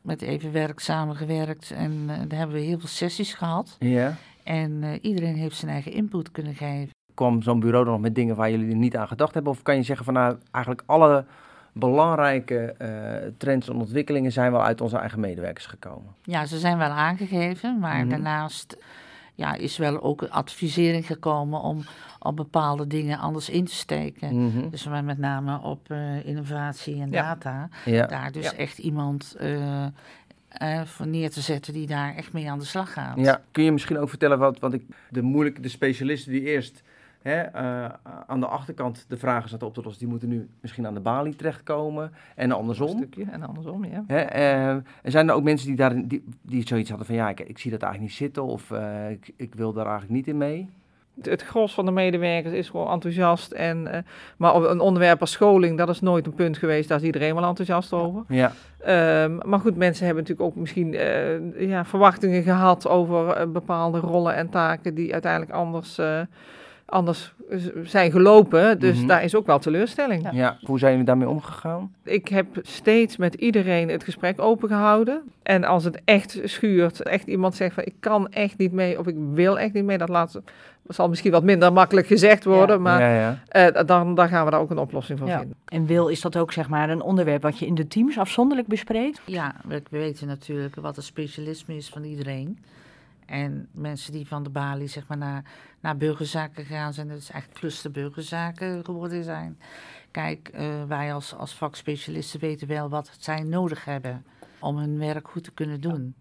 met 0.03 0.23
Evenwerk 0.23 0.81
samengewerkt 0.81 1.71
en 1.71 2.07
daar 2.07 2.39
hebben 2.39 2.57
we 2.57 2.63
heel 2.63 2.79
veel 2.79 2.89
sessies 2.89 3.35
gehad. 3.35 3.77
Ja. 3.79 4.17
En 4.43 4.99
iedereen 5.03 5.35
heeft 5.37 5.57
zijn 5.57 5.71
eigen 5.71 5.93
input 5.93 6.31
kunnen 6.31 6.55
geven. 6.55 6.91
Kwam 7.21 7.43
zo'n 7.43 7.61
bureau 7.61 7.85
dan 7.85 7.93
nog 7.93 8.03
met 8.03 8.15
dingen 8.15 8.37
waar 8.37 8.51
jullie 8.51 8.75
niet 8.75 8.97
aan 8.97 9.09
gedacht 9.09 9.35
hebben? 9.35 9.53
Of 9.53 9.63
kan 9.63 9.77
je 9.77 9.83
zeggen 9.83 10.05
van 10.05 10.15
nou, 10.15 10.37
eigenlijk 10.51 10.85
alle 10.87 11.25
belangrijke 11.73 12.57
eh, 12.79 12.89
trends 13.37 13.69
en 13.69 13.75
ontwikkelingen 13.77 14.33
zijn 14.33 14.53
wel 14.53 14.63
uit 14.63 14.81
onze 14.81 14.97
eigen 14.97 15.21
medewerkers 15.21 15.67
gekomen? 15.67 16.15
Ja, 16.23 16.47
ze 16.47 16.59
zijn 16.59 16.79
wel 16.79 16.89
aangegeven, 16.91 17.79
maar 17.79 17.99
Mhm. 18.01 18.09
daarnaast 18.09 18.77
ja, 19.35 19.55
is 19.55 19.77
wel 19.77 20.03
ook 20.03 20.23
advisering 20.23 21.07
gekomen 21.07 21.61
om 21.61 21.83
op 22.19 22.37
bepaalde 22.37 22.87
dingen 22.87 23.19
anders 23.19 23.49
in 23.49 23.65
te 23.65 23.75
steken. 23.75 24.45
Mhm. 24.47 24.69
Dus 24.71 24.87
maar 24.89 25.05
met 25.05 25.19
name 25.19 25.61
op 25.63 25.91
eh, 25.91 26.27
innovatie 26.27 27.01
en 27.01 27.11
Ja. 27.11 27.23
data. 27.23 27.69
Ja. 27.85 28.07
Daar 28.07 28.33
dus 28.33 28.51
Ja. 28.51 28.57
echt 28.57 28.79
iemand 28.79 29.37
eh, 29.39 29.87
voor 30.85 31.07
neer 31.07 31.31
te 31.31 31.41
zetten 31.41 31.73
die 31.73 31.87
daar 31.87 32.15
echt 32.15 32.33
mee 32.33 32.51
aan 32.51 32.59
de 32.59 32.65
slag 32.65 32.93
gaat. 32.93 33.17
ja, 33.19 33.41
kun 33.51 33.65
je 33.65 33.73
misschien 33.73 33.99
ook 33.99 34.09
vertellen 34.09 34.39
wat, 34.39 34.59
want 34.59 34.75
ik, 34.75 34.83
de 35.11 35.23
moeilijke, 35.23 35.61
de 35.61 35.69
specialisten 35.69 36.33
die 36.33 36.43
eerst 36.43 36.83
hè, 37.23 37.41
eh, 37.41 37.85
aan 38.27 38.41
de 38.41 38.47
achterkant 38.47 39.05
de 39.09 39.17
vragen 39.17 39.49
zaten 39.49 39.67
op 39.67 39.75
te 39.75 39.81
lossen, 39.83 40.01
die 40.01 40.09
moeten 40.11 40.29
nu 40.29 40.49
misschien 40.61 40.87
aan 40.87 40.95
de 40.95 41.01
balie 41.01 41.37
terechtkomen 41.37 42.13
en 42.37 42.51
Een 42.51 42.57
andersom. 42.57 42.89
stukje 42.89 43.25
en 43.31 43.43
andersom, 43.43 43.85
ja. 43.85 44.05
Hè, 44.07 44.21
eh, 44.21 44.69
en 44.69 44.85
zijn 45.03 45.29
er 45.29 45.35
ook 45.35 45.43
mensen 45.43 45.67
die, 45.67 45.77
daar, 45.77 46.07
die, 46.09 46.25
die 46.43 46.67
zoiets 46.67 46.89
hadden 46.89 47.07
van 47.07 47.17
ja, 47.17 47.29
ik, 47.29 47.41
ik 47.41 47.59
zie 47.59 47.71
dat 47.71 47.83
eigenlijk 47.83 48.13
niet 48.13 48.21
zitten 48.23 48.45
of 48.45 48.71
eh, 48.71 49.11
ik, 49.11 49.33
ik 49.37 49.55
wil 49.55 49.73
daar 49.73 49.87
eigenlijk 49.87 50.15
niet 50.15 50.27
in 50.27 50.37
mee? 50.37 50.69
Het, 51.17 51.27
het 51.27 51.43
gros 51.43 51.75
van 51.75 51.85
de 51.85 51.91
medewerkers 51.91 52.55
is 52.55 52.69
gewoon 52.69 52.91
enthousiast. 52.91 53.53
En, 53.53 54.05
maar 54.37 54.55
op 54.55 54.63
een 54.63 54.81
onderwerp 54.81 55.21
als 55.21 55.31
scholing, 55.31 55.79
dat 55.79 55.89
is 55.89 56.01
nooit 56.01 56.27
een 56.27 56.35
punt 56.35 56.59
geweest. 56.59 56.89
Daar 56.89 56.99
is 56.99 57.05
iedereen 57.05 57.35
wel 57.35 57.45
enthousiast 57.45 57.93
over. 57.93 58.25
Ja, 58.29 58.53
Ehm, 58.81 59.39
maar 59.45 59.61
goed, 59.61 59.77
mensen 59.77 60.07
hebben 60.07 60.23
natuurlijk 60.23 60.51
ook 60.51 60.57
misschien 60.61 60.93
ja, 61.59 61.85
verwachtingen 61.85 62.43
gehad 62.43 62.89
over 62.89 63.51
bepaalde 63.53 63.99
rollen 63.99 64.35
en 64.35 64.49
taken 64.49 64.95
die 64.95 65.13
uiteindelijk 65.13 65.53
anders, 65.53 65.99
anders 66.91 67.33
zijn 67.85 68.11
gelopen. 68.11 68.79
Dus 68.79 68.99
Mhm. 68.99 69.07
daar 69.07 69.25
is 69.25 69.35
ook 69.35 69.47
wel 69.47 69.59
teleurstelling. 69.59 70.29
ja. 70.33 70.59
Hoe 70.65 70.79
zijn 70.79 70.91
jullie 70.91 71.07
daarmee 71.07 71.29
omgegaan? 71.29 71.95
Ik 72.05 72.29
heb 72.29 72.47
steeds 72.63 73.17
met 73.17 73.35
iedereen 73.35 73.89
het 73.89 74.05
gesprek 74.05 74.41
opengehouden. 74.41 75.23
En 75.43 75.65
als 75.65 75.85
het 75.85 76.01
echt 76.05 76.39
schuurt, 76.45 77.03
echt 77.03 77.27
iemand 77.27 77.55
zegt 77.55 77.75
van 77.75 77.85
ik 77.85 77.95
kan 78.01 78.29
echt 78.29 78.59
niet 78.59 78.73
mee 78.73 78.99
of 78.99 79.07
ik 79.07 79.17
wil 79.33 79.59
echt 79.59 79.73
niet 79.73 79.85
mee, 79.85 79.99
dat 79.99 80.09
laat, 80.09 80.41
zal 80.89 81.09
misschien 81.09 81.31
wat 81.33 81.43
minder 81.43 81.73
makkelijk 81.73 82.07
gezegd 82.07 82.45
worden, 82.45 82.77
Ja. 82.77 82.83
maar 82.83 83.01
ja, 83.01 83.15
ja. 83.15 83.39
eh, 83.49 83.87
dan, 83.87 84.15
dan 84.15 84.29
gaan 84.29 84.45
we 84.45 84.51
daar 84.51 84.61
ook 84.61 84.71
een 84.71 84.79
oplossing 84.79 85.19
voor 85.19 85.29
Ja. 85.29 85.39
vinden. 85.39 85.57
En 85.65 85.87
wil 85.87 86.09
is 86.09 86.21
dat 86.21 86.37
ook 86.37 86.53
zeg 86.53 86.69
maar 86.69 86.91
een 86.91 87.03
onderwerp 87.03 87.43
wat 87.43 87.59
je 87.59 87.67
in 87.67 87.75
de 87.75 87.87
teams 87.89 88.19
afzonderlijk 88.19 88.69
bespreekt? 88.69 89.21
Ja, 89.27 89.55
we 89.69 89.83
we 89.91 89.99
weten 89.99 90.27
natuurlijk 90.27 90.75
wat 90.77 90.97
het 90.97 91.05
specialisme 91.05 91.77
is 91.77 91.89
van 91.89 92.05
iedereen. 92.05 92.59
En 93.31 93.69
mensen 93.73 94.13
die 94.13 94.27
van 94.27 94.43
de 94.43 94.51
balie 94.51 94.87
zeg 94.87 95.09
maar, 95.09 95.19
naar, 95.19 95.45
naar 95.81 95.97
burgerzaken 95.97 96.65
gaan 96.65 96.93
zijn, 96.93 97.09
dat 97.09 97.19
is 97.19 97.31
echt 97.31 97.53
cluster 97.53 97.91
burgerzaken 97.91 98.85
geworden 98.85 99.25
zijn. 99.25 99.59
Kijk, 100.11 100.49
eh, 100.49 100.85
wij 100.89 101.15
als, 101.15 101.35
als 101.35 101.55
vakspecialisten 101.55 102.41
weten 102.41 102.69
wel 102.69 102.89
wat 102.89 103.11
zij 103.19 103.43
nodig 103.43 103.85
hebben 103.85 104.25
om 104.59 104.77
hun 104.77 104.99
werk 104.99 105.29
goed 105.29 105.45
te 105.45 105.53
kunnen 105.53 105.81
doen. 105.81 106.15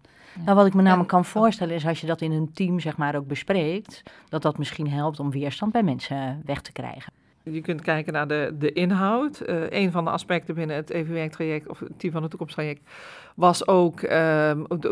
Nou, 0.44 0.56
wat 0.56 0.66
ik 0.66 0.74
me 0.74 0.82
namelijk 0.82 1.08
kan 1.08 1.24
voorstellen 1.24 1.74
is 1.74 1.86
als 1.86 2.00
je 2.00 2.06
dat 2.06 2.20
in 2.20 2.32
een 2.32 2.52
team 2.52 2.80
zeg 2.80 2.96
maar 2.96 3.14
ook 3.14 3.26
bespreekt, 3.26 4.02
dat 4.28 4.42
dat 4.42 4.58
misschien 4.58 4.90
helpt 4.90 5.20
om 5.20 5.30
weerstand 5.30 5.72
bij 5.72 5.82
mensen 5.82 6.42
weg 6.44 6.60
te 6.60 6.72
krijgen. 6.72 7.12
Je 7.42 7.60
kunt 7.60 7.80
kijken 7.80 8.12
naar 8.12 8.28
de, 8.28 8.54
de 8.58 8.72
inhoud. 8.72 9.42
Uh, 9.48 9.70
een 9.70 9.90
van 9.90 10.04
de 10.04 10.10
aspecten 10.10 10.54
binnen 10.54 10.76
het 10.76 10.90
EV-werktraject 10.90 11.68
of 11.68 11.78
het 11.78 11.98
team 11.98 12.12
van 12.12 12.22
het 12.22 12.30
toekomsttraject 12.30 12.80
was 13.34 13.66
ook 13.66 14.02
uh, 14.02 14.50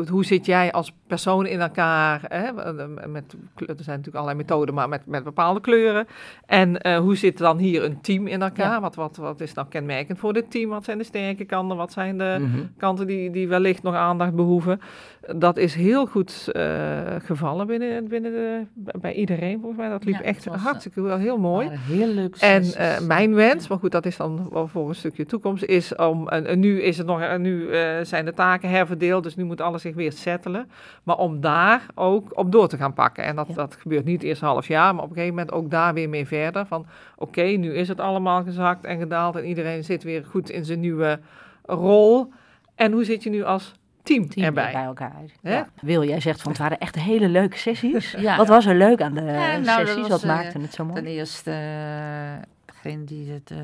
hoe 0.08 0.24
zit 0.24 0.46
jij 0.46 0.72
als 0.72 0.92
persoon 1.06 1.46
in 1.46 1.60
elkaar? 1.60 2.20
Hè? 2.28 2.52
Met, 3.08 3.36
er 3.56 3.66
zijn 3.66 3.76
natuurlijk 3.76 4.14
allerlei 4.14 4.36
methoden, 4.36 4.74
maar 4.74 4.88
met, 4.88 5.06
met 5.06 5.24
bepaalde 5.24 5.60
kleuren. 5.60 6.06
En 6.46 6.76
uh, 6.82 6.98
hoe 6.98 7.16
zit 7.16 7.38
dan 7.38 7.58
hier 7.58 7.84
een 7.84 8.00
team 8.00 8.26
in 8.26 8.42
elkaar? 8.42 8.72
Ja. 8.72 8.80
Wat, 8.80 8.94
wat, 8.94 9.16
wat 9.16 9.40
is 9.40 9.54
nou 9.54 9.68
kenmerkend 9.68 10.18
voor 10.18 10.32
dit 10.32 10.50
team? 10.50 10.70
Wat 10.70 10.84
zijn 10.84 10.98
de 10.98 11.04
sterke 11.04 11.44
kanten? 11.44 11.76
Wat 11.76 11.92
zijn 11.92 12.18
de 12.18 12.36
mm 12.38 12.52
-hmm. 12.52 12.70
kanten 12.76 13.06
die, 13.06 13.30
die 13.30 13.48
wellicht 13.48 13.82
nog 13.82 13.94
aandacht 13.94 14.34
behoeven? 14.34 14.80
Dat 15.36 15.56
is 15.56 15.74
heel 15.74 16.06
goed 16.06 16.48
uh, 16.52 16.62
gevallen 17.18 17.66
binnen, 17.66 18.08
binnen 18.08 18.32
de, 18.32 18.66
bij 18.98 19.14
iedereen 19.14 19.58
volgens 19.60 19.80
mij. 19.80 19.88
Dat 19.88 20.04
liep 20.04 20.14
ja, 20.14 20.22
echt 20.22 20.44
was, 20.44 20.60
hartstikke 20.60 21.00
wel 21.00 21.18
heel 21.18 21.38
mooi. 21.38 21.68
Heel 21.70 22.06
leuk. 22.06 22.36
En 22.36 22.64
mijn 23.06 23.34
wens, 23.34 23.68
maar 23.68 23.78
goed, 23.78 23.92
dat 23.92 24.06
is 24.06 24.16
dan 24.16 24.48
wel 24.52 24.68
voor 24.68 24.88
een 24.88 24.94
stukje 24.94 25.26
toekomst, 25.26 25.64
is 25.64 25.94
om, 25.94 26.28
en, 26.28 26.58
nu 26.58 26.80
is 26.82 26.98
het 26.98 27.06
nog, 27.06 27.38
nu 27.38 27.68
zijn 28.02 28.26
de 28.28 28.34
taken 28.34 28.68
herverdeeld, 28.68 29.22
dus 29.22 29.36
nu 29.36 29.44
moet 29.44 29.60
alles 29.60 29.82
zich 29.82 29.94
weer 29.94 30.12
settelen. 30.12 30.70
Maar 31.02 31.16
om 31.16 31.40
daar 31.40 31.86
ook 31.94 32.38
op 32.38 32.52
door 32.52 32.68
te 32.68 32.76
gaan 32.76 32.92
pakken. 32.92 33.24
En 33.24 33.36
dat, 33.36 33.46
ja. 33.48 33.54
dat 33.54 33.76
gebeurt 33.76 34.04
niet 34.04 34.22
eerst 34.22 34.42
een 34.42 34.48
half 34.48 34.68
jaar, 34.68 34.94
maar 34.94 35.04
op 35.04 35.10
een 35.10 35.16
gegeven 35.16 35.36
moment 35.36 35.54
ook 35.54 35.70
daar 35.70 35.94
weer 35.94 36.08
mee 36.08 36.26
verder. 36.26 36.66
Van 36.66 36.80
oké, 37.16 37.28
okay, 37.28 37.54
nu 37.54 37.74
is 37.74 37.88
het 37.88 38.00
allemaal 38.00 38.42
gezakt 38.42 38.84
en 38.84 38.98
gedaald 38.98 39.36
en 39.36 39.44
iedereen 39.44 39.84
zit 39.84 40.02
weer 40.02 40.24
goed 40.24 40.50
in 40.50 40.64
zijn 40.64 40.80
nieuwe 40.80 41.20
rol. 41.64 42.32
En 42.74 42.92
hoe 42.92 43.04
zit 43.04 43.22
je 43.22 43.30
nu 43.30 43.44
als 43.44 43.74
team, 44.02 44.28
team 44.28 44.46
erbij. 44.46 44.72
bij 44.72 44.84
elkaar. 44.84 45.22
Ja. 45.42 45.68
Wil, 45.80 46.04
jij 46.04 46.20
zegt 46.20 46.42
van 46.42 46.50
het 46.50 46.60
waren 46.60 46.78
echt 46.78 46.94
hele 46.94 47.28
leuke 47.28 47.58
sessies. 47.58 48.12
ja. 48.18 48.36
Wat 48.36 48.48
was 48.48 48.66
er 48.66 48.74
leuk 48.74 49.00
aan 49.00 49.14
de 49.14 49.22
ja, 49.22 49.56
nou, 49.56 49.86
sessies? 49.86 50.08
Was, 50.08 50.08
Wat 50.08 50.24
maakte 50.24 50.58
het 50.58 50.74
zo 50.74 50.84
mooi? 50.84 51.02
Ten 51.02 51.10
eerste, 51.10 51.52
degene 52.72 53.04
die 53.04 53.30
het, 53.30 53.50
uh, 53.50 53.58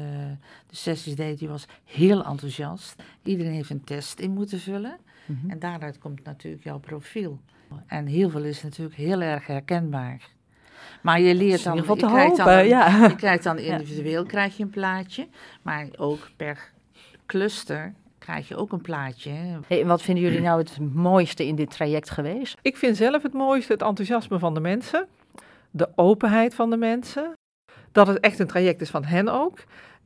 de 0.67 0.77
sessies 0.77 1.15
deed, 1.15 1.39
die 1.39 1.49
was 1.49 1.67
heel 1.85 2.25
enthousiast. 2.25 3.03
Iedereen 3.23 3.53
heeft 3.53 3.71
een 3.71 3.85
test 3.85 4.19
in 4.19 4.31
moeten 4.31 4.61
vullen. 4.61 4.97
En 5.49 5.59
daaruit 5.59 5.99
komt 5.99 6.25
natuurlijk 6.25 6.65
jouw 6.65 6.79
profiel. 6.79 7.41
En 7.87 8.07
heel 8.07 8.31
veel 8.31 8.45
is 8.45 8.63
natuurlijk 8.63 8.97
heel 8.97 9.21
erg 9.21 9.47
herkenbaar. 9.47 10.29
Maar 11.03 11.21
je 11.21 11.35
leert 11.35 11.65
dan, 11.65 11.77
je, 11.77 11.97
krijgt 11.97 12.37
dan, 12.37 12.67
ja. 12.67 13.07
je 13.07 13.17
krijgt 13.17 13.43
dan 13.43 13.59
individueel 13.59 14.25
krijg 14.25 14.57
je 14.57 14.63
een 14.63 14.71
plaatje, 14.71 15.29
maar 15.63 15.87
ook 15.97 16.29
per 16.37 16.73
cluster 17.27 17.93
krijg 18.19 18.49
je 18.49 18.57
ook 18.57 18.73
een 18.73 18.81
plaatje. 18.81 19.31
Hey, 19.67 19.81
en 19.81 19.87
wat 19.87 20.03
vinden 20.03 20.25
jullie 20.25 20.41
nou 20.41 20.59
het 20.59 20.79
mooiste 20.93 21.47
in 21.47 21.55
dit 21.55 21.71
traject 21.71 22.11
geweest? 22.11 22.59
Ik 22.63 22.77
vind 22.77 22.97
zelf 22.97 23.23
het 23.23 23.33
mooiste 23.33 23.73
het 23.73 23.83
enthousiasme 23.83 24.39
van 24.39 24.55
de 24.55 24.61
mensen, 24.61 25.09
de 25.71 25.89
openheid 25.95 26.55
van 26.55 26.71
de 26.71 26.77
mensen, 26.77 27.33
dat 27.93 28.07
het 28.07 28.21
echt 28.21 28.39
een 28.39 28.47
traject 28.47 28.81
is 28.81 28.91
van 28.91 29.05
hen 29.05 29.29
ook. 29.29 29.59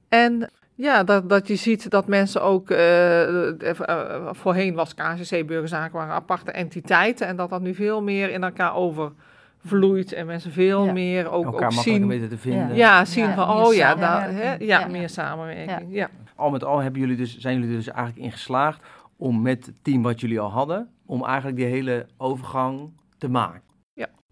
En 0.08 0.50
ja, 0.78 1.04
dat, 1.04 1.28
dat 1.28 1.48
je 1.48 1.56
ziet 1.56 1.90
dat 1.90 2.06
mensen 2.06 2.42
ook, 2.42 2.70
uh, 2.70 3.28
uh, 3.28 4.28
voorheen 4.30 4.74
was 4.74 4.94
KCC 4.94 5.46
Burgerzaken 5.46 5.98
waren 5.98 6.14
aparte 6.14 6.50
entiteiten 6.50 7.26
en 7.26 7.36
dat 7.36 7.50
dat 7.50 7.60
nu 7.60 7.74
veel 7.74 8.02
meer 8.02 8.30
in 8.30 8.42
elkaar 8.42 8.74
overvloeit 8.74 10.12
en 10.12 10.26
mensen 10.26 10.52
veel 10.52 10.84
ja. 10.84 10.92
meer 10.92 11.30
ook, 11.30 11.44
elkaar 11.44 11.68
ook 11.68 11.82
zien. 11.82 12.06
weten 12.06 12.28
te 12.28 12.38
vinden. 12.38 12.74
Ja, 12.74 13.04
zien 13.04 13.28
ja, 13.28 13.34
van, 13.34 13.48
oh 13.48 13.74
ja, 13.74 13.94
daar, 13.94 14.32
hè, 14.32 14.54
ja, 14.54 14.86
meer 14.86 15.08
samenwerking. 15.08 15.94
Ja. 15.94 16.10
Al 16.34 16.50
met 16.50 16.64
al 16.64 16.78
hebben 16.78 17.00
jullie 17.00 17.16
dus, 17.16 17.38
zijn 17.38 17.60
jullie 17.60 17.76
dus 17.76 17.88
eigenlijk 17.88 18.24
in 18.24 18.32
geslaagd 18.32 18.82
om 19.16 19.42
met 19.42 19.66
het 19.66 19.84
team 19.84 20.02
wat 20.02 20.20
jullie 20.20 20.40
al 20.40 20.50
hadden, 20.50 20.88
om 21.06 21.24
eigenlijk 21.24 21.56
die 21.56 21.66
hele 21.66 22.06
overgang 22.16 22.90
te 23.18 23.28
maken. 23.28 23.67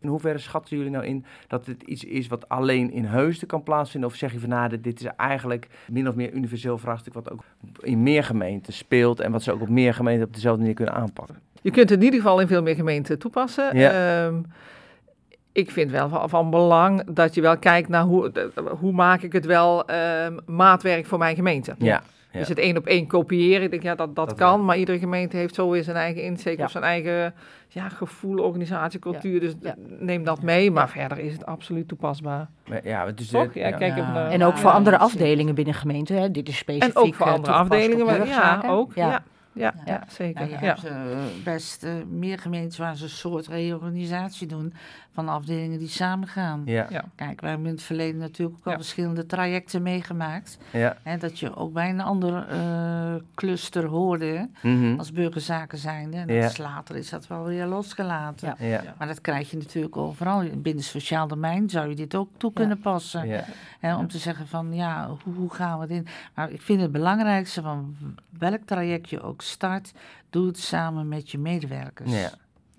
In 0.00 0.08
hoeverre 0.08 0.38
schatten 0.38 0.76
jullie 0.76 0.92
nou 0.92 1.04
in 1.04 1.24
dat 1.46 1.66
het 1.66 1.82
iets 1.82 2.04
is 2.04 2.26
wat 2.26 2.48
alleen 2.48 2.90
in 2.90 3.04
Heusden 3.04 3.48
kan 3.48 3.62
plaatsvinden? 3.62 4.10
Of 4.10 4.16
zeg 4.16 4.32
je 4.32 4.40
van 4.40 4.48
nou, 4.48 4.80
dit 4.80 5.00
is 5.00 5.06
eigenlijk 5.16 5.68
min 5.90 6.08
of 6.08 6.14
meer 6.14 6.32
universeel 6.32 6.78
vraagstuk 6.78 7.14
wat 7.14 7.30
ook 7.30 7.44
in 7.80 8.02
meer 8.02 8.24
gemeenten 8.24 8.72
speelt 8.72 9.20
en 9.20 9.32
wat 9.32 9.42
ze 9.42 9.52
ook 9.52 9.60
op 9.60 9.68
meer 9.68 9.94
gemeenten 9.94 10.26
op 10.26 10.34
dezelfde 10.34 10.60
manier 10.60 10.74
kunnen 10.74 10.94
aanpakken? 10.94 11.36
Je 11.62 11.70
kunt 11.70 11.90
het 11.90 11.98
in 11.98 12.04
ieder 12.04 12.20
geval 12.20 12.40
in 12.40 12.46
veel 12.46 12.62
meer 12.62 12.74
gemeenten 12.74 13.18
toepassen. 13.18 13.78
Ja. 13.78 14.26
Um, 14.26 14.46
ik 15.52 15.70
vind 15.70 15.90
wel 15.90 16.28
van, 16.28 16.50
belang 16.50 17.04
dat 17.10 17.34
je 17.34 17.40
wel 17.40 17.58
kijkt 17.58 17.88
naar 17.88 18.02
hoe, 18.02 18.50
hoe 18.80 18.92
maak 18.92 19.22
ik 19.22 19.32
het 19.32 19.46
wel 19.46 19.90
um, 19.90 20.38
maatwerk 20.46 21.06
voor 21.06 21.18
mijn 21.18 21.36
gemeente. 21.36 21.74
Ja. 21.78 22.02
Ja. 22.36 22.42
Dus 22.42 22.48
het 22.48 22.58
één 22.58 22.76
op 22.76 22.86
één 22.86 23.06
kopiëren, 23.06 23.62
ik 23.62 23.70
denk 23.70 23.82
ja, 23.82 23.94
dat, 23.94 24.16
dat, 24.16 24.28
dat 24.28 24.38
kan, 24.38 24.64
maar 24.64 24.78
iedere 24.78 24.98
gemeente 24.98 25.36
heeft 25.36 25.54
zo 25.54 25.70
weer 25.70 25.84
zijn 25.84 25.96
eigen 25.96 26.22
insteek 26.22 26.58
ja. 26.58 26.64
of 26.64 26.70
zijn 26.70 26.84
eigen 26.84 27.34
ja, 27.68 27.88
gevoel, 27.88 28.38
organisatie, 28.38 28.98
cultuur. 28.98 29.40
Dus 29.40 29.54
neem 29.98 30.24
dat 30.24 30.42
mee, 30.42 30.70
maar 30.70 30.88
verder 30.88 31.18
is 31.18 31.32
het 31.32 31.46
absoluut 31.46 31.88
toepasbaar. 31.88 32.48
Ja, 32.82 33.12
dus 33.12 33.28
Toch? 33.28 33.54
Ja, 33.54 33.70
kijk 33.70 33.96
even 33.96 34.30
en 34.30 34.44
ook 34.44 34.56
voor 34.56 34.70
andere 34.70 34.98
afdelingen 34.98 35.54
binnen 35.54 35.74
gemeente, 35.74 36.12
hè? 36.12 36.30
dit 36.30 36.48
is 36.48 36.56
specifiek. 36.56 36.94
En 36.94 37.02
ook 37.02 37.14
voor 37.14 37.26
andere 37.26 37.52
afdelingen, 37.52 38.06
maar, 38.06 38.26
ja, 38.26 38.62
ook. 38.66 38.94
ja 38.94 39.22
ja, 39.56 39.74
ja. 39.76 39.92
ja 39.92 40.04
zeker. 40.08 40.40
Nou, 40.40 40.52
je 40.52 40.66
ja. 40.66 40.74
hebt 40.74 40.84
uh, 40.84 41.44
best 41.44 41.84
uh, 41.84 41.92
meer 42.10 42.38
gemeentes 42.38 42.78
waar 42.78 42.96
ze 42.96 43.04
een 43.04 43.10
soort 43.10 43.46
reorganisatie 43.46 44.46
doen 44.46 44.74
van 45.16 45.28
afdelingen 45.28 45.78
die 45.78 45.88
samengaan. 45.88 46.62
Ja. 46.64 46.86
Ja. 46.90 47.04
Kijk, 47.14 47.40
we 47.40 47.46
hebben 47.46 47.66
in 47.66 47.72
het 47.72 47.82
verleden 47.82 48.20
natuurlijk 48.20 48.58
ook 48.58 48.66
al 48.66 48.72
verschillende 48.72 49.26
trajecten 49.26 49.82
meegemaakt. 49.82 50.58
Ja. 50.70 50.96
Hè, 51.02 51.16
dat 51.16 51.38
je 51.38 51.56
ook 51.56 51.72
bij 51.72 51.90
een 51.90 52.00
ander 52.00 52.46
uh, 52.52 53.14
cluster 53.34 53.84
hoorde 53.84 54.48
mm 54.62 54.80
-hmm. 54.80 54.98
als 54.98 55.12
burgerzaken 55.12 55.78
zijnde. 55.78 56.16
En 56.16 56.34
ja. 56.34 56.50
later 56.58 56.96
is 56.96 57.10
dat 57.10 57.26
wel 57.26 57.44
weer 57.44 57.66
losgelaten. 57.66 58.54
Ja. 58.58 58.82
Maar 58.98 59.06
dat 59.06 59.20
krijg 59.20 59.50
je 59.50 59.56
natuurlijk 59.56 59.96
overal. 59.96 60.44
Binnen 60.56 60.84
sociaal 60.84 61.28
domein 61.28 61.70
zou 61.70 61.88
je 61.88 61.94
dit 61.94 62.14
ook 62.14 62.28
toe 62.36 62.52
kunnen 62.52 62.80
passen. 62.80 63.28
Ja. 63.28 63.44
Hè, 63.80 63.96
om 63.96 64.08
te 64.08 64.18
zeggen 64.18 64.46
van, 64.46 64.74
ja, 64.74 65.08
hoe, 65.24 65.34
hoe 65.34 65.54
gaan 65.54 65.76
we 65.78 65.82
het 65.82 65.90
in? 65.90 66.06
Maar 66.34 66.50
ik 66.50 66.62
vind 66.62 66.80
het 66.80 66.92
belangrijkste 66.92 67.62
van 67.62 67.96
welk 68.38 68.60
traject 68.64 69.10
je 69.10 69.22
ook 69.22 69.42
start, 69.46 69.92
doe 70.30 70.46
het 70.46 70.58
samen 70.58 71.08
met 71.08 71.30
je 71.30 71.38
medewerkers. 71.38 72.12
Ja. 72.12 72.30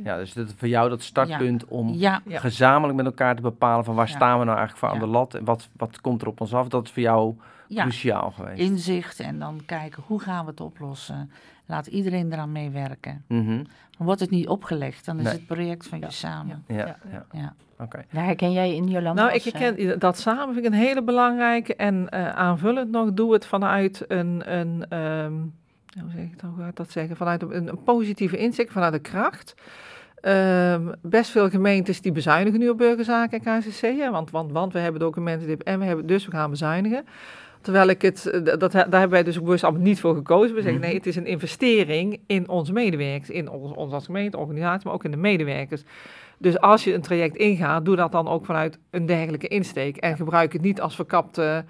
Ja, 0.03 0.17
dus 0.17 0.33
dat 0.33 0.53
voor 0.57 0.67
jou 0.67 0.89
dat 0.89 1.01
startpunt 1.01 1.61
ja. 1.61 1.67
om 1.69 1.93
ja. 1.93 2.21
gezamenlijk 2.25 2.97
met 2.97 3.05
elkaar 3.05 3.35
te 3.35 3.41
bepalen 3.41 3.85
van 3.85 3.95
waar 3.95 4.07
staan 4.07 4.39
we 4.39 4.45
nou 4.45 4.57
eigenlijk 4.57 4.77
voor 4.77 4.89
aan 4.89 4.99
de 4.99 5.17
lat 5.17 5.33
en 5.33 5.45
wat, 5.45 5.69
wat 5.77 6.01
komt 6.01 6.21
er 6.21 6.27
op 6.27 6.41
ons 6.41 6.53
af, 6.53 6.67
dat 6.67 6.85
is 6.85 6.91
voor 6.91 7.01
jou 7.01 7.35
cruciaal 7.69 8.31
geweest. 8.31 8.59
Inzicht 8.59 9.19
en 9.19 9.39
dan 9.39 9.61
kijken 9.65 10.03
hoe 10.05 10.19
gaan 10.19 10.45
we 10.45 10.51
het 10.51 10.61
oplossen. 10.61 11.31
Laat 11.65 11.87
iedereen 11.87 12.33
eraan 12.33 12.51
meewerken. 12.51 13.23
Mm 13.27 13.45
-hmm. 13.45 13.65
Wordt 13.97 14.21
het 14.21 14.29
niet 14.29 14.47
opgelegd, 14.47 15.05
dan 15.05 15.17
is 15.17 15.23
nee. 15.23 15.33
het 15.33 15.45
project 15.45 15.87
van 15.87 15.99
je 15.99 16.11
samen. 16.11 16.63
Ja, 16.67 16.97
ja. 17.11 17.25
ja. 17.31 17.55
Oké. 17.79 18.05
Waar 18.09 18.25
herken 18.25 18.51
jij 18.51 18.75
in 18.75 18.87
Jolanda? 18.87 19.21
Nou, 19.23 19.35
ik 19.35 19.43
herken 19.43 19.81
uh, 19.81 19.99
dat 19.99 20.17
samen 20.17 20.53
vind 20.53 20.65
ik 20.65 20.71
een 20.71 20.77
hele 20.77 21.03
belangrijke 21.03 21.75
en 21.75 22.07
uh, 22.13 22.29
aanvullend 22.29 22.91
nog 22.91 23.13
doe 23.13 23.33
het 23.33 23.45
vanuit 23.45 24.05
een, 24.07 24.57
een 24.57 24.99
um, 24.99 25.53
hoe 26.01 26.11
zeg 26.11 26.23
ik 26.23 26.39
dan, 26.39 26.71
dat 26.73 26.91
zeggen, 26.91 27.15
vanuit 27.15 27.41
een, 27.41 27.67
een 27.67 27.83
positieve 27.83 28.37
inzicht, 28.37 28.71
vanuit 28.71 28.93
de 28.93 28.99
kracht. 28.99 29.55
Um, 30.21 30.93
best 31.01 31.31
veel 31.31 31.49
gemeentes 31.49 32.01
die 32.01 32.11
bezuinigen 32.11 32.59
nu 32.59 32.69
op 32.69 32.77
burgerzaken 32.77 33.39
en 33.43 33.61
KCC, 33.61 33.81
hè, 33.81 34.11
want, 34.11 34.31
want, 34.31 34.51
want 34.51 34.73
we 34.73 34.79
hebben 34.79 35.01
documenten 35.01 35.57
en 35.57 35.79
we 35.79 35.85
hebben, 35.85 36.05
dus 36.05 36.25
we 36.25 36.31
gaan 36.31 36.49
bezuinigen. 36.49 37.05
Terwijl 37.61 37.87
ik 37.87 38.01
het, 38.01 38.41
dat, 38.43 38.71
daar 38.71 38.85
hebben 38.89 39.09
wij 39.09 39.23
dus 39.23 39.39
bewust 39.41 39.63
allemaal 39.63 39.81
niet 39.81 39.99
voor 39.99 40.15
gekozen. 40.15 40.55
We 40.55 40.61
zeggen 40.61 40.81
nee, 40.81 40.93
het 40.93 41.05
is 41.05 41.15
een 41.15 41.25
investering 41.25 42.19
in 42.27 42.49
onze 42.49 42.73
medewerkers, 42.73 43.29
in 43.29 43.49
ons, 43.49 43.73
ons 43.73 43.93
als 43.93 44.05
gemeente, 44.05 44.37
organisatie, 44.37 44.85
maar 44.85 44.93
ook 44.93 45.03
in 45.03 45.11
de 45.11 45.17
medewerkers. 45.17 45.83
Dus 46.37 46.59
als 46.59 46.83
je 46.83 46.93
een 46.93 47.01
traject 47.01 47.35
ingaat, 47.35 47.85
doe 47.85 47.95
dat 47.95 48.11
dan 48.11 48.27
ook 48.27 48.45
vanuit 48.45 48.79
een 48.89 49.05
dergelijke 49.05 49.47
insteek. 49.47 49.97
En 49.97 50.15
gebruik 50.15 50.53
het 50.53 50.61
niet 50.61 50.81
als 50.81 50.95
verkapte 50.95 51.65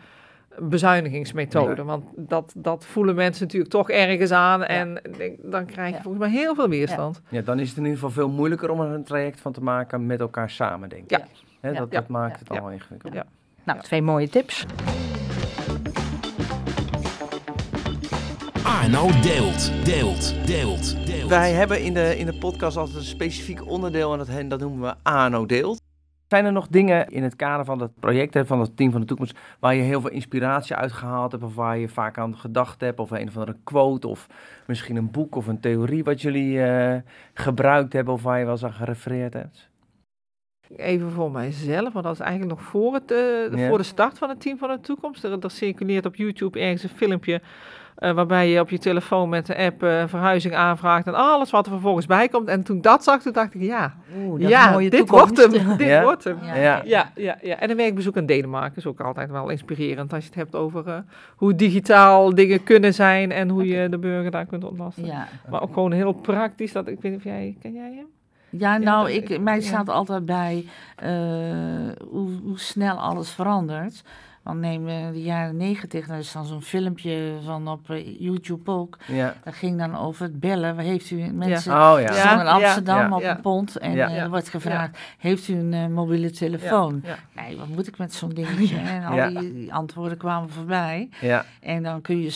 bezuinigingsmethode. 0.62 1.84
Want 1.84 2.04
dat, 2.16 2.54
dat 2.58 2.86
voelen 2.86 3.16
mensen 3.16 3.44
natuurlijk 3.44 3.72
toch 3.72 3.90
ergens 3.90 4.32
aan. 4.32 4.64
En 4.64 5.02
dan 5.42 5.66
krijg 5.66 5.90
je 5.90 5.96
ja. 5.96 6.02
volgens 6.02 6.24
mij 6.24 6.34
heel 6.34 6.56
veel 6.56 6.70
weerstand. 6.70 7.22
Ja. 7.30 7.38
ja. 7.38 7.44
dan 7.44 7.60
is 7.60 7.70
het 7.70 7.78
in 7.78 7.84
ieder 7.84 8.00
geval 8.00 8.14
veel 8.14 8.30
moeilijker 8.30 8.70
om 8.70 8.82
er 8.82 8.92
een 8.92 9.04
traject 9.04 9.42
van 9.42 9.52
te 9.52 9.64
maken 9.64 10.06
met 10.06 10.20
elkaar 10.20 10.50
samen, 10.50 10.90
denk 10.90 11.12
ik. 11.12 11.24
Dat, 11.62 11.92
dat 11.92 12.08
maakt 12.08 12.40
het 12.40 12.50
allemaal 12.50 12.72
ingewikkeld. 12.72 13.14
Ja. 13.14 13.26
Nou, 13.64 13.80
twee 13.80 14.02
mooie 14.02 14.30
tips. 14.30 14.66
Arno 18.64 19.10
deelt, 19.22 19.86
deelt, 19.86 20.46
deelt, 20.46 21.06
deelt. 21.06 21.30
Wij 21.30 21.52
hebben 21.52 21.82
in 21.82 21.94
de, 21.94 22.18
in 22.18 22.26
de 22.26 22.38
podcast 22.38 22.78
altijd 22.78 22.98
een 22.98 23.04
specifiek 23.04 23.66
onderdeel 23.66 24.12
en 24.12 24.18
dat, 24.18 24.50
dat 24.50 24.60
noemen 24.60 24.90
we 24.90 24.96
Arno 25.04 25.46
deelt. 25.46 25.82
Zijn 26.28 26.46
er 26.46 26.52
nog 26.52 26.68
dingen 26.68 27.08
in 27.08 27.24
het 27.24 27.36
kader 27.36 27.66
van 27.66 27.82
het 27.82 28.00
project, 28.00 28.38
van 28.48 28.60
het 28.60 28.78
team 28.78 28.92
van 28.92 29.02
de 29.02 29.08
toekomst, 29.08 29.38
waar 29.60 29.76
je 29.76 29.82
heel 29.82 30.02
veel 30.02 30.10
inspiratie 30.10 30.76
uit 30.76 30.92
gehaald 30.92 31.32
hebt 31.32 31.44
of 31.44 31.56
waar 31.56 31.78
je 31.78 31.88
vaak 31.88 32.18
aan 32.18 32.38
gedacht 32.38 32.82
hebt 32.82 33.00
of 33.00 33.12
een 33.12 33.28
of 33.28 33.38
andere 33.38 33.58
quote 33.64 34.08
of 34.08 34.28
misschien 34.66 34.96
een 34.96 35.12
boek 35.12 35.36
of 35.36 35.48
een 35.48 35.60
theorie 35.60 36.04
wat 36.04 36.22
jullie 36.22 36.58
uh, 36.58 36.96
gebruikt 37.34 37.94
hebben 37.94 38.14
of 38.14 38.24
waar 38.24 38.38
je 38.40 38.44
wel 38.44 38.54
eens 38.54 38.64
aan 38.66 38.74
gerefereerd 38.74 39.34
hebt? 39.34 39.70
Even 40.76 41.12
voor 41.12 41.32
mijzelf, 41.32 41.94
want 41.94 42.06
dat 42.06 42.14
is 42.14 42.20
eigenlijk 42.20 42.52
nog 42.52 42.62
voor, 42.62 42.94
het, 42.94 43.12
uh, 43.12 43.58
ja. 43.58 43.68
voor 43.68 43.78
de 43.78 43.84
start 43.84 44.18
van 44.18 44.30
het 44.30 44.42
team 44.42 44.58
van 44.58 44.70
de 44.70 44.80
toekomst. 44.80 45.24
Er, 45.24 45.40
er 45.40 45.52
circuleert 45.52 46.06
op 46.06 46.16
YouTube 46.16 46.60
ergens 46.60 46.84
een 46.84 46.90
filmpje 46.90 47.42
eh, 47.98 48.12
waarbij 48.12 48.50
je 48.50 48.60
op 48.60 48.70
je 48.70 48.78
telefoon 48.78 49.30
met 49.30 49.46
de 49.46 49.58
app 49.58 49.84
eh, 49.84 50.04
verhuizing 50.08 50.56
aanvraagt 50.56 51.08
en 51.08 51.14
alles 51.16 51.52
wat 51.52 51.66
er 51.66 51.72
vervolgens 51.72 52.06
bij 52.06 52.28
komt. 52.28 52.48
En 52.48 52.64
toen 52.64 52.78
ik 52.78 52.84
dat 52.84 53.04
zag, 53.04 53.22
toen 53.22 53.32
dacht 53.34 53.54
ik, 53.54 53.62
ja, 53.62 53.96
Oeh, 54.18 54.30
dat 54.30 54.38
is 54.40 54.44
een 54.44 54.50
ja 54.50 54.72
mooie 54.72 54.90
dit 54.90 55.00
toekomst. 55.08 55.38
wordt 55.38 55.56
hem. 55.58 55.78
Dit 55.78 55.88
Ja. 55.88 56.04
wordt 56.04 56.24
hem. 56.24 56.38
Ja. 56.44 56.56
Ja. 56.56 56.82
Ja, 56.86 57.12
ja, 57.16 57.38
ja. 57.42 57.60
En 57.60 57.70
een 57.70 57.78
werkbezoek 57.78 58.16
in 58.16 58.26
Denemarken 58.26 58.78
is 58.78 58.86
ook 58.86 59.00
altijd 59.00 59.30
wel 59.32 59.50
inspirerend 59.50 60.14
als 60.14 60.22
je 60.24 60.30
het 60.30 60.40
hebt 60.40 60.56
over 60.56 60.88
eh, 60.88 60.98
hoe 61.36 61.56
digitaal 61.56 62.36
dingen 62.36 62.64
kunnen 62.64 62.94
zijn 62.94 63.32
en 63.32 63.50
hoe 63.50 63.68
je 63.68 63.90
de 63.90 63.98
burger 63.98 64.32
daar 64.32 64.46
kunt 64.46 64.64
ontlasten. 64.64 65.06
Ja. 65.06 65.28
Maar 65.50 65.62
ook 65.62 65.74
gewoon 65.74 65.92
heel 65.92 66.14
praktisch. 66.14 66.72
Dat, 66.72 66.88
ik 66.88 67.02
weet 67.02 67.12
niet 67.12 67.20
of 67.20 67.26
jij, 67.26 67.56
ken 67.62 67.74
jij 67.74 67.94
hem? 67.96 68.06
Ja, 68.50 68.78
nou, 68.78 69.12
ik, 69.12 69.40
mij 69.40 69.62
staat 69.62 69.90
altijd 69.90 70.26
bij 70.26 70.66
eh, 70.96 71.10
hoe, 72.10 72.30
hoe 72.44 72.60
snel 72.60 72.98
alles 73.00 73.32
verandert. 73.32 74.04
Want 74.48 74.60
neem 74.60 74.86
de 75.14 75.22
jaren 75.22 75.58
negentig, 75.58 76.08
daar 76.08 76.20
is 76.20 76.32
dan 76.32 76.46
zo'n 76.46 76.62
filmpje 76.62 77.32
van 77.46 77.68
op 77.68 77.90
eh, 77.90 78.20
YouTube 78.20 78.72
ook. 78.72 78.98
Ja. 79.08 79.34
Dat 79.44 79.54
ging 79.54 79.78
dan 79.78 79.98
over 79.98 80.24
het 80.24 80.40
bellen. 80.40 80.76
Waar 80.76 80.84
heeft 80.86 81.12
u 81.12 81.32
mensen 81.32 81.72
Oh 81.74 81.78
ja. 81.80 82.00
Ja. 82.00 82.14
staan 82.14 82.40
in 82.40 82.48
Amsterdam 82.48 83.10
ja, 83.10 83.16
op 83.16 83.22
ja. 83.22 83.36
een 83.36 83.42
pont 83.42 83.76
en 83.78 83.94
Ja. 83.94 84.08
eh, 84.10 84.16
Ja. 84.16 84.22
er 84.22 84.30
wordt 84.30 84.50
gevraagd, 84.50 84.98
heeft 85.18 85.48
u 85.48 85.54
een 85.56 85.74
eh, 85.74 85.88
mobiele 85.88 86.32
telefoon? 86.32 87.02
Ja, 87.06 87.16
Nee, 87.42 87.58
wat 87.58 87.68
moet 87.68 87.88
ik 87.88 87.98
met 87.98 88.14
zo'n 88.14 88.30
dingetje? 88.30 88.78
En 88.78 89.04
al 89.04 89.16
Ja. 89.16 89.28
die, 89.30 89.54
die 89.54 89.74
antwoorden 89.74 90.18
kwamen 90.18 90.50
voorbij. 90.50 91.10
Ja. 91.22 91.46
En 91.62 91.84
dan 91.84 92.02
kun 92.02 92.22
je 92.22 92.30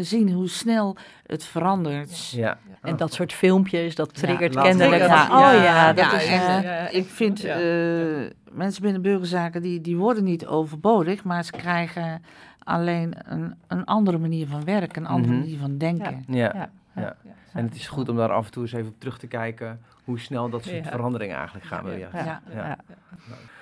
zien 0.00 0.32
hoe 0.32 0.48
snel 0.48 0.96
het 1.26 1.44
verandert. 1.44 2.30
Ja. 2.30 2.58
En 2.82 2.96
dat 2.96 3.12
soort 3.12 3.32
filmpjes, 3.32 3.94
dat 3.94 4.14
triggert 4.14 4.54
kennelijk. 4.60 5.02
oh 5.02 5.08
ja, 5.08 5.52
Ja, 5.62 5.92
dat 5.92 6.04
ja, 6.04 6.18
is... 6.18 6.26
en, 6.26 6.34
ja, 6.40 6.60
ja, 6.62 6.88
ik 6.88 7.06
vind 7.08 7.40
ja. 7.40 7.54
eh, 7.54 8.30
mensen 8.52 8.82
binnen 8.82 9.02
burgerzaken, 9.02 9.62
die, 9.62 9.80
die 9.80 9.96
worden 9.96 10.24
niet 10.24 10.46
overbodig, 10.46 11.24
maar 11.24 11.44
ze 11.44 11.52
krijgen 11.56 12.22
alleen 12.58 13.14
een, 13.32 13.54
een 13.66 13.84
andere 13.84 14.18
manier 14.18 14.46
van 14.46 14.64
werken, 14.64 15.02
een 15.02 15.08
andere 15.08 15.32
Mhm. 15.32 15.42
manier 15.42 15.58
van 15.58 15.78
denken. 15.78 16.24
Ja. 16.26 16.52
Ja. 16.54 16.68
Ja. 16.94 17.16
En 17.52 17.64
het 17.64 17.74
is 17.74 17.88
goed 17.88 18.08
om 18.08 18.16
daar 18.16 18.32
af 18.32 18.46
en 18.46 18.52
toe 18.52 18.62
eens 18.62 18.72
even 18.72 18.88
op 18.88 18.98
terug 19.00 19.18
te 19.18 19.26
kijken 19.26 19.80
hoe 20.04 20.18
snel 20.18 20.48
dat 20.50 20.64
soort 20.64 20.84
Ja. 20.84 20.90
veranderingen 20.90 21.36
eigenlijk 21.36 21.66
gaan. 21.66 21.98
Ja. 21.98 22.40
Ja. 22.54 22.76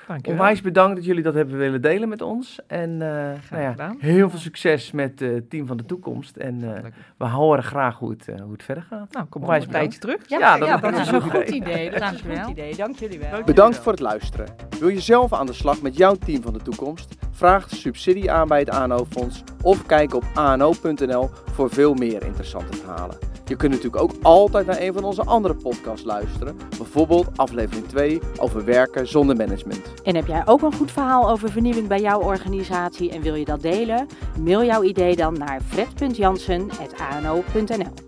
Dankjewel. 0.06 0.40
Onwijs 0.40 0.60
bedankt 0.60 0.96
dat 0.96 1.04
jullie 1.04 1.22
dat 1.22 1.34
hebben 1.34 1.56
willen 1.56 1.82
delen 1.82 2.08
met 2.08 2.22
ons. 2.22 2.58
En 2.66 2.90
eh, 3.02 3.08
nou 3.50 3.62
ja, 3.62 3.70
gedaan. 3.70 3.96
heel 3.98 4.30
veel 4.30 4.38
succes 4.38 4.90
met 4.92 5.22
eh, 5.22 5.28
het 5.32 5.50
team 5.50 5.66
van 5.66 5.76
de 5.76 5.84
toekomst. 5.84 6.36
En 6.36 6.74
eh, 6.76 6.82
we 7.18 7.24
horen 7.28 7.62
graag 7.64 7.98
hoe 7.98 8.10
het, 8.10 8.28
eh, 8.28 8.40
hoe 8.42 8.52
het 8.52 8.62
verder 8.62 8.84
gaat. 8.90 9.12
Nou, 9.12 9.26
kom 9.26 9.42
Onwijs 9.42 9.64
een 9.64 9.70
tijdje 9.70 9.98
terug. 9.98 10.28
Ja, 10.28 10.38
Ja, 10.38 10.54
ja, 10.54 10.58
dat- 10.58 10.82
dat, 10.82 10.92
dat 10.92 11.00
is 11.00 11.08
een 11.08 11.20
goed 11.20 11.30
goed 11.30 11.48
idee. 11.50 11.90
Dat 11.90 11.94
is 11.94 11.94
een 11.94 12.00
Dankjewel. 12.00 12.42
goed 12.42 12.50
idee. 12.50 12.76
Dank 12.76 12.98
jullie 12.98 13.18
wel. 13.18 13.42
Bedankt 13.44 13.76
voor 13.78 13.92
het 13.92 14.00
luisteren. 14.00 14.46
Wil 14.78 14.88
je 14.88 15.00
zelf 15.00 15.32
aan 15.32 15.46
de 15.46 15.52
slag 15.52 15.82
met 15.82 15.96
jouw 15.96 16.14
team 16.14 16.42
van 16.42 16.52
de 16.52 16.62
toekomst? 16.62 17.14
Vraag 17.30 17.70
subsidie 17.70 18.30
aan 18.30 18.48
bij 18.48 18.58
het 18.58 18.70
ANO-fonds 18.70 19.42
of 19.62 19.86
kijk 19.86 20.14
op 20.14 20.24
ano.nl 20.34 21.30
voor 21.52 21.70
veel 21.70 21.94
meer 21.94 22.24
interessante 22.24 22.76
verhalen. 22.76 23.16
Je 23.46 23.56
kunt 23.56 23.72
natuurlijk 23.72 24.02
ook 24.02 24.12
altijd 24.22 24.66
naar 24.66 24.80
een 24.80 24.92
van 24.92 25.04
onze 25.04 25.24
andere 25.24 25.54
podcasts 25.54 26.04
luisteren, 26.06 26.56
bijvoorbeeld 26.78 27.28
aflevering 27.38 27.86
2 27.86 28.20
over 28.40 28.64
werken 28.64 29.08
zonder 29.08 29.36
management. 29.36 29.93
En 30.02 30.14
heb 30.14 30.26
jij 30.26 30.42
ook 30.44 30.62
een 30.62 30.74
goed 30.74 30.92
verhaal 30.92 31.30
over 31.30 31.50
vernieuwing 31.50 31.88
bij 31.88 32.00
jouw 32.00 32.20
organisatie 32.20 33.10
en 33.10 33.22
wil 33.22 33.34
je 33.34 33.44
dat 33.44 33.62
delen? 33.62 34.06
Mail 34.40 34.64
jouw 34.64 34.82
idee 34.82 35.16
dan 35.16 35.38
naar 35.38 35.60
fred.jansen.ano.nl 35.60 38.03